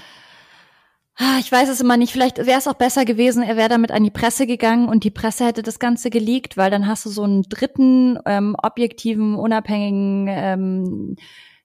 ah, 1.17 1.37
ich 1.39 1.51
weiß 1.51 1.69
es 1.69 1.81
immer 1.81 1.97
nicht. 1.97 2.13
Vielleicht 2.13 2.37
wäre 2.37 2.57
es 2.57 2.67
auch 2.67 2.75
besser 2.75 3.05
gewesen, 3.05 3.43
er 3.43 3.57
wäre 3.57 3.69
damit 3.69 3.91
an 3.91 4.03
die 4.03 4.11
Presse 4.11 4.47
gegangen 4.47 4.87
und 4.87 5.03
die 5.03 5.11
Presse 5.11 5.45
hätte 5.45 5.63
das 5.63 5.79
Ganze 5.79 6.09
geleakt, 6.09 6.57
weil 6.57 6.71
dann 6.71 6.87
hast 6.87 7.05
du 7.05 7.09
so 7.09 7.23
einen 7.23 7.43
dritten, 7.43 8.17
ähm, 8.25 8.55
objektiven, 8.61 9.35
unabhängigen, 9.35 10.27
ähm, 10.29 11.15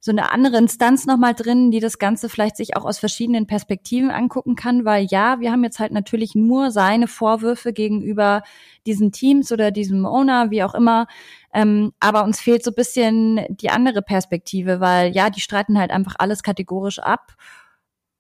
so 0.07 0.13
eine 0.13 0.31
andere 0.31 0.57
Instanz 0.57 1.05
nochmal 1.05 1.35
drin, 1.35 1.73
die 1.73 1.81
das 1.81 1.99
Ganze 1.99 2.29
vielleicht 2.29 2.57
sich 2.57 2.77
auch 2.77 2.85
aus 2.85 3.01
verschiedenen 3.01 3.49
Perspektiven 3.49 4.13
angucken 4.13 4.55
kann, 4.55 4.85
weil 4.85 5.05
ja, 5.11 5.41
wir 5.41 5.51
haben 5.51 5.65
jetzt 5.65 5.81
halt 5.81 5.91
natürlich 5.91 6.37
nur 6.37 6.71
seine 6.71 7.09
Vorwürfe 7.09 7.73
gegenüber 7.73 8.45
diesen 8.87 9.11
Teams 9.11 9.51
oder 9.51 9.73
diesem 9.73 10.07
Owner, 10.07 10.53
wie 10.53 10.63
auch 10.63 10.77
immer, 10.77 11.09
ähm, 11.53 11.93
aber 11.99 12.23
uns 12.23 12.39
fehlt 12.39 12.63
so 12.63 12.71
ein 12.71 12.77
bisschen 12.77 13.47
die 13.49 13.69
andere 13.71 14.01
Perspektive, 14.01 14.79
weil 14.79 15.13
ja, 15.13 15.29
die 15.29 15.41
streiten 15.41 15.77
halt 15.77 15.91
einfach 15.91 16.15
alles 16.21 16.45
kategorisch 16.45 17.01
ab. 17.01 17.35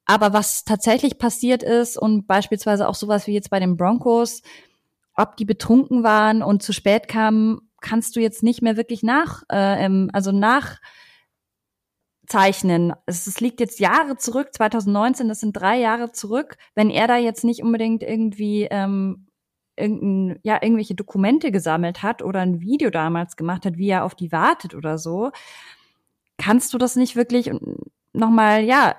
Aber 0.06 0.32
was 0.32 0.64
tatsächlich 0.64 1.18
passiert 1.18 1.62
ist 1.62 1.96
und 1.96 2.26
beispielsweise 2.26 2.88
auch 2.88 2.96
sowas 2.96 3.28
wie 3.28 3.32
jetzt 3.32 3.50
bei 3.50 3.60
den 3.60 3.76
Broncos, 3.76 4.42
ob 5.14 5.36
die 5.36 5.44
betrunken 5.44 6.02
waren 6.02 6.42
und 6.42 6.64
zu 6.64 6.72
spät 6.72 7.06
kamen, 7.06 7.60
kannst 7.80 8.16
du 8.16 8.20
jetzt 8.20 8.42
nicht 8.42 8.60
mehr 8.60 8.76
wirklich 8.76 9.04
nach, 9.04 9.44
äh, 9.50 9.88
also 10.12 10.32
nachzeichnen. 10.32 10.80
Es, 13.06 13.26
es 13.26 13.40
liegt 13.40 13.60
jetzt 13.60 13.80
Jahre 13.80 14.16
zurück, 14.16 14.48
2019, 14.52 15.28
das 15.28 15.40
sind 15.40 15.52
drei 15.52 15.78
Jahre 15.78 16.12
zurück. 16.12 16.56
Wenn 16.74 16.90
er 16.90 17.06
da 17.06 17.16
jetzt 17.16 17.44
nicht 17.44 17.62
unbedingt 17.62 18.02
irgendwie 18.02 18.66
ähm, 18.70 19.26
irgendein, 19.76 20.38
ja, 20.42 20.62
irgendwelche 20.62 20.94
Dokumente 20.94 21.52
gesammelt 21.52 22.02
hat 22.02 22.22
oder 22.22 22.40
ein 22.40 22.60
Video 22.60 22.90
damals 22.90 23.36
gemacht 23.36 23.64
hat, 23.66 23.76
wie 23.76 23.88
er 23.88 24.04
auf 24.04 24.14
die 24.14 24.32
wartet 24.32 24.74
oder 24.74 24.98
so, 24.98 25.30
kannst 26.38 26.72
du 26.74 26.78
das 26.78 26.96
nicht 26.96 27.16
wirklich 27.16 27.50
nochmal, 28.12 28.64
ja, 28.64 28.96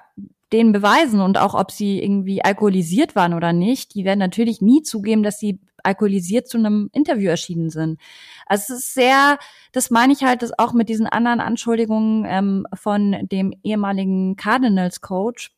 denen 0.54 0.72
beweisen 0.72 1.20
und 1.20 1.38
auch, 1.38 1.54
ob 1.54 1.72
sie 1.72 2.02
irgendwie 2.02 2.44
alkoholisiert 2.44 3.16
waren 3.16 3.34
oder 3.34 3.52
nicht. 3.52 3.96
Die 3.96 4.06
werden 4.06 4.20
natürlich 4.20 4.62
nie 4.62 4.82
zugeben, 4.82 5.24
dass 5.24 5.40
sie 5.40 5.60
alkoholisiert 5.88 6.48
zu 6.48 6.58
einem 6.58 6.90
Interview 6.94 7.30
erschienen 7.30 7.70
sind. 7.70 8.00
Also 8.46 8.74
es 8.74 8.80
ist 8.82 8.94
sehr, 8.94 9.40
das 9.72 9.90
meine 9.90 10.14
ich 10.14 10.24
halt, 10.24 10.42
dass 10.42 10.58
auch 10.60 10.74
mit 10.74 10.90
diesen 10.90 11.08
anderen 11.08 11.40
Anschuldigungen 11.40 12.26
ähm, 12.28 12.68
von 12.74 13.28
dem 13.32 13.54
ehemaligen 13.64 14.36
Cardinals 14.36 15.02
Coach, 15.02 15.52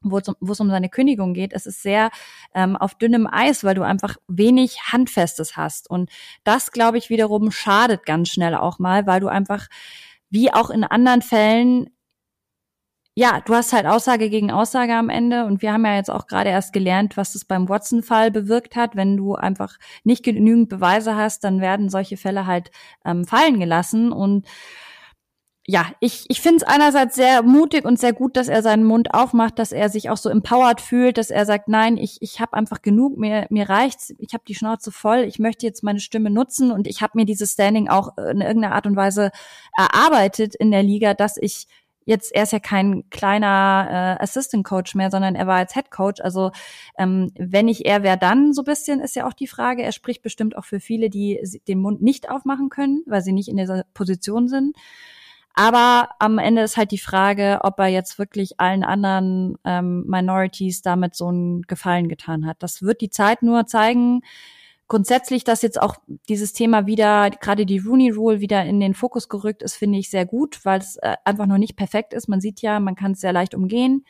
wo 0.00 0.18
es 0.18 0.60
um 0.60 0.70
seine 0.70 0.88
Kündigung 0.88 1.34
geht, 1.34 1.52
es 1.52 1.66
ist 1.66 1.82
sehr 1.82 2.10
ähm, 2.54 2.76
auf 2.76 2.94
dünnem 2.94 3.26
Eis, 3.26 3.64
weil 3.64 3.74
du 3.74 3.82
einfach 3.82 4.16
wenig 4.28 4.92
Handfestes 4.92 5.56
hast. 5.56 5.90
Und 5.90 6.10
das, 6.44 6.70
glaube 6.70 6.98
ich, 6.98 7.10
wiederum 7.10 7.50
schadet 7.50 8.04
ganz 8.04 8.28
schnell 8.28 8.54
auch 8.54 8.78
mal, 8.78 9.06
weil 9.06 9.20
du 9.20 9.28
einfach, 9.28 9.66
wie 10.30 10.52
auch 10.52 10.70
in 10.70 10.84
anderen 10.84 11.22
Fällen, 11.22 11.90
ja, 13.18 13.40
du 13.44 13.52
hast 13.52 13.72
halt 13.72 13.84
Aussage 13.84 14.30
gegen 14.30 14.52
Aussage 14.52 14.94
am 14.94 15.08
Ende 15.08 15.44
und 15.44 15.60
wir 15.60 15.72
haben 15.72 15.84
ja 15.84 15.96
jetzt 15.96 16.08
auch 16.08 16.28
gerade 16.28 16.50
erst 16.50 16.72
gelernt, 16.72 17.16
was 17.16 17.32
das 17.32 17.44
beim 17.44 17.68
Watson-Fall 17.68 18.30
bewirkt 18.30 18.76
hat. 18.76 18.94
Wenn 18.94 19.16
du 19.16 19.34
einfach 19.34 19.76
nicht 20.04 20.24
genügend 20.24 20.68
Beweise 20.68 21.16
hast, 21.16 21.42
dann 21.42 21.60
werden 21.60 21.88
solche 21.88 22.16
Fälle 22.16 22.46
halt 22.46 22.70
ähm, 23.04 23.24
fallen 23.24 23.58
gelassen 23.58 24.12
und 24.12 24.46
ja, 25.66 25.86
ich, 25.98 26.26
ich 26.28 26.40
finde 26.40 26.58
es 26.58 26.62
einerseits 26.62 27.16
sehr 27.16 27.42
mutig 27.42 27.84
und 27.84 27.98
sehr 27.98 28.12
gut, 28.12 28.36
dass 28.36 28.46
er 28.46 28.62
seinen 28.62 28.84
Mund 28.84 29.12
aufmacht, 29.12 29.58
dass 29.58 29.72
er 29.72 29.88
sich 29.88 30.10
auch 30.10 30.16
so 30.16 30.30
empowered 30.30 30.80
fühlt, 30.80 31.18
dass 31.18 31.30
er 31.30 31.44
sagt, 31.44 31.68
nein, 31.68 31.96
ich, 31.96 32.18
ich 32.22 32.40
habe 32.40 32.54
einfach 32.54 32.82
genug, 32.82 33.18
mir, 33.18 33.48
mir 33.50 33.68
reicht's, 33.68 34.14
ich 34.18 34.32
habe 34.32 34.44
die 34.46 34.54
Schnauze 34.54 34.92
voll, 34.92 35.24
ich 35.24 35.40
möchte 35.40 35.66
jetzt 35.66 35.82
meine 35.82 36.00
Stimme 36.00 36.30
nutzen 36.30 36.70
und 36.70 36.86
ich 36.86 37.02
habe 37.02 37.14
mir 37.16 37.26
dieses 37.26 37.52
Standing 37.52 37.88
auch 37.88 38.16
in 38.16 38.40
irgendeiner 38.40 38.76
Art 38.76 38.86
und 38.86 38.94
Weise 38.94 39.32
erarbeitet 39.76 40.54
in 40.54 40.70
der 40.70 40.84
Liga, 40.84 41.14
dass 41.14 41.36
ich 41.36 41.66
jetzt, 42.08 42.34
er 42.34 42.44
ist 42.44 42.52
ja 42.52 42.58
kein 42.58 43.08
kleiner 43.10 44.16
äh, 44.18 44.22
Assistant 44.22 44.64
Coach 44.64 44.94
mehr, 44.94 45.10
sondern 45.10 45.34
er 45.34 45.46
war 45.46 45.56
als 45.56 45.74
Head 45.74 45.90
Coach. 45.90 46.22
Also 46.22 46.52
ähm, 46.96 47.30
wenn 47.38 47.66
nicht 47.66 47.84
er, 47.84 48.02
wer 48.02 48.16
dann 48.16 48.54
so 48.54 48.62
bisschen, 48.62 49.00
ist 49.00 49.14
ja 49.14 49.26
auch 49.26 49.34
die 49.34 49.46
Frage. 49.46 49.82
Er 49.82 49.92
spricht 49.92 50.22
bestimmt 50.22 50.56
auch 50.56 50.64
für 50.64 50.80
viele, 50.80 51.10
die 51.10 51.38
den 51.68 51.80
Mund 51.80 52.00
nicht 52.00 52.30
aufmachen 52.30 52.70
können, 52.70 53.02
weil 53.06 53.20
sie 53.20 53.32
nicht 53.32 53.48
in 53.48 53.58
dieser 53.58 53.84
Position 53.92 54.48
sind. 54.48 54.74
Aber 55.54 56.08
am 56.18 56.38
Ende 56.38 56.62
ist 56.62 56.78
halt 56.78 56.92
die 56.92 56.98
Frage, 56.98 57.58
ob 57.62 57.78
er 57.78 57.88
jetzt 57.88 58.18
wirklich 58.18 58.58
allen 58.58 58.84
anderen 58.84 59.58
ähm, 59.64 60.04
Minorities 60.06 60.80
damit 60.80 61.14
so 61.14 61.26
einen 61.26 61.62
Gefallen 61.62 62.08
getan 62.08 62.46
hat. 62.46 62.62
Das 62.62 62.80
wird 62.80 63.02
die 63.02 63.10
Zeit 63.10 63.42
nur 63.42 63.66
zeigen. 63.66 64.22
Grundsätzlich, 64.88 65.44
dass 65.44 65.60
jetzt 65.60 65.80
auch 65.80 65.96
dieses 66.30 66.54
Thema 66.54 66.86
wieder, 66.86 67.28
gerade 67.30 67.66
die 67.66 67.78
Rooney 67.78 68.10
Rule 68.10 68.40
wieder 68.40 68.64
in 68.64 68.80
den 68.80 68.94
Fokus 68.94 69.28
gerückt 69.28 69.62
ist, 69.62 69.76
finde 69.76 69.98
ich 69.98 70.08
sehr 70.08 70.24
gut, 70.24 70.64
weil 70.64 70.80
es 70.80 70.96
äh, 70.96 71.16
einfach 71.24 71.44
noch 71.46 71.58
nicht 71.58 71.76
perfekt 71.76 72.14
ist. 72.14 72.26
Man 72.26 72.40
sieht 72.40 72.62
ja, 72.62 72.80
man 72.80 72.94
kann 72.94 73.12
es 73.12 73.20
sehr 73.20 73.34
leicht 73.34 73.54
umgehen. 73.54 74.04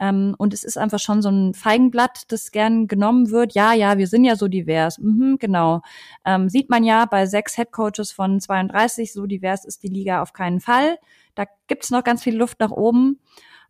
Ähm, 0.00 0.34
und 0.38 0.54
es 0.54 0.64
ist 0.64 0.76
einfach 0.76 0.98
schon 0.98 1.22
so 1.22 1.28
ein 1.28 1.54
Feigenblatt, 1.54 2.32
das 2.32 2.50
gern 2.50 2.88
genommen 2.88 3.30
wird. 3.30 3.54
Ja, 3.54 3.74
ja, 3.74 3.98
wir 3.98 4.06
sind 4.06 4.24
ja 4.24 4.34
so 4.34 4.48
divers. 4.48 4.98
Mhm, 4.98 5.36
genau. 5.38 5.82
Ähm, 6.24 6.48
sieht 6.48 6.70
man 6.70 6.84
ja 6.84 7.04
bei 7.04 7.26
sechs 7.26 7.56
Headcoaches 7.56 8.10
von 8.10 8.40
32, 8.40 9.12
so 9.12 9.26
divers 9.26 9.64
ist 9.64 9.82
die 9.82 9.88
Liga 9.88 10.22
auf 10.22 10.32
keinen 10.32 10.60
Fall. 10.60 10.98
Da 11.34 11.44
gibt's 11.66 11.90
noch 11.90 12.02
ganz 12.02 12.22
viel 12.22 12.36
Luft 12.36 12.60
nach 12.60 12.72
oben. 12.72 13.20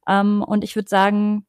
Ähm, 0.09 0.42
und 0.42 0.64
ich 0.64 0.76
würde 0.76 0.88
sagen, 0.88 1.46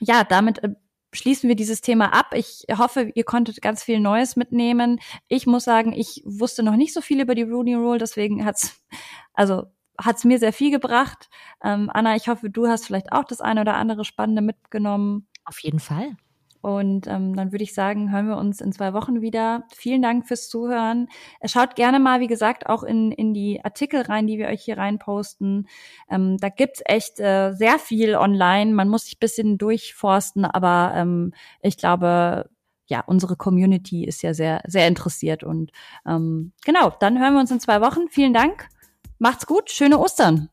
ja, 0.00 0.24
damit 0.24 0.62
äh, 0.62 0.70
schließen 1.14 1.48
wir 1.48 1.56
dieses 1.56 1.80
Thema 1.80 2.12
ab. 2.12 2.34
Ich 2.34 2.66
hoffe, 2.76 3.10
ihr 3.14 3.24
konntet 3.24 3.62
ganz 3.62 3.82
viel 3.82 4.00
Neues 4.00 4.36
mitnehmen. 4.36 5.00
Ich 5.28 5.46
muss 5.46 5.64
sagen, 5.64 5.92
ich 5.92 6.22
wusste 6.24 6.62
noch 6.62 6.76
nicht 6.76 6.92
so 6.92 7.00
viel 7.00 7.20
über 7.20 7.34
die 7.34 7.42
Rooney 7.42 7.74
Rule, 7.74 7.98
deswegen 7.98 8.44
hat's, 8.44 8.84
also 9.32 9.64
hat 9.98 10.16
es 10.16 10.24
mir 10.24 10.38
sehr 10.38 10.52
viel 10.52 10.70
gebracht. 10.70 11.30
Ähm, 11.62 11.90
Anna, 11.92 12.16
ich 12.16 12.28
hoffe, 12.28 12.50
du 12.50 12.66
hast 12.66 12.86
vielleicht 12.86 13.12
auch 13.12 13.24
das 13.24 13.40
eine 13.40 13.60
oder 13.60 13.74
andere 13.74 14.04
Spannende 14.04 14.42
mitgenommen. 14.42 15.28
Auf 15.44 15.58
jeden 15.60 15.80
Fall. 15.80 16.16
Und 16.64 17.06
ähm, 17.08 17.36
dann 17.36 17.52
würde 17.52 17.62
ich 17.62 17.74
sagen, 17.74 18.10
hören 18.10 18.26
wir 18.26 18.38
uns 18.38 18.62
in 18.62 18.72
zwei 18.72 18.94
Wochen 18.94 19.20
wieder. 19.20 19.64
Vielen 19.76 20.00
Dank 20.00 20.26
fürs 20.26 20.48
Zuhören. 20.48 21.08
Schaut 21.44 21.76
gerne 21.76 22.00
mal, 22.00 22.20
wie 22.20 22.26
gesagt, 22.26 22.70
auch 22.70 22.84
in, 22.84 23.12
in 23.12 23.34
die 23.34 23.62
Artikel 23.62 24.00
rein, 24.00 24.26
die 24.26 24.38
wir 24.38 24.46
euch 24.46 24.64
hier 24.64 24.78
reinposten. 24.78 25.68
Ähm, 26.10 26.38
da 26.38 26.48
gibt's 26.48 26.80
echt 26.86 27.20
äh, 27.20 27.52
sehr 27.52 27.78
viel 27.78 28.16
online. 28.16 28.72
Man 28.72 28.88
muss 28.88 29.04
sich 29.04 29.18
bisschen 29.18 29.58
durchforsten, 29.58 30.46
aber 30.46 30.94
ähm, 30.96 31.34
ich 31.60 31.76
glaube, 31.76 32.48
ja, 32.86 33.04
unsere 33.06 33.36
Community 33.36 34.06
ist 34.06 34.22
ja 34.22 34.32
sehr, 34.32 34.62
sehr 34.66 34.88
interessiert. 34.88 35.44
Und 35.44 35.70
ähm, 36.06 36.52
genau, 36.64 36.94
dann 36.98 37.20
hören 37.20 37.34
wir 37.34 37.40
uns 37.40 37.50
in 37.50 37.60
zwei 37.60 37.82
Wochen. 37.82 38.08
Vielen 38.08 38.32
Dank. 38.32 38.70
Macht's 39.18 39.44
gut, 39.44 39.70
schöne 39.70 39.98
Ostern. 39.98 40.48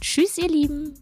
Tschüss, 0.00 0.38
ihr 0.38 0.48
Lieben. 0.48 0.94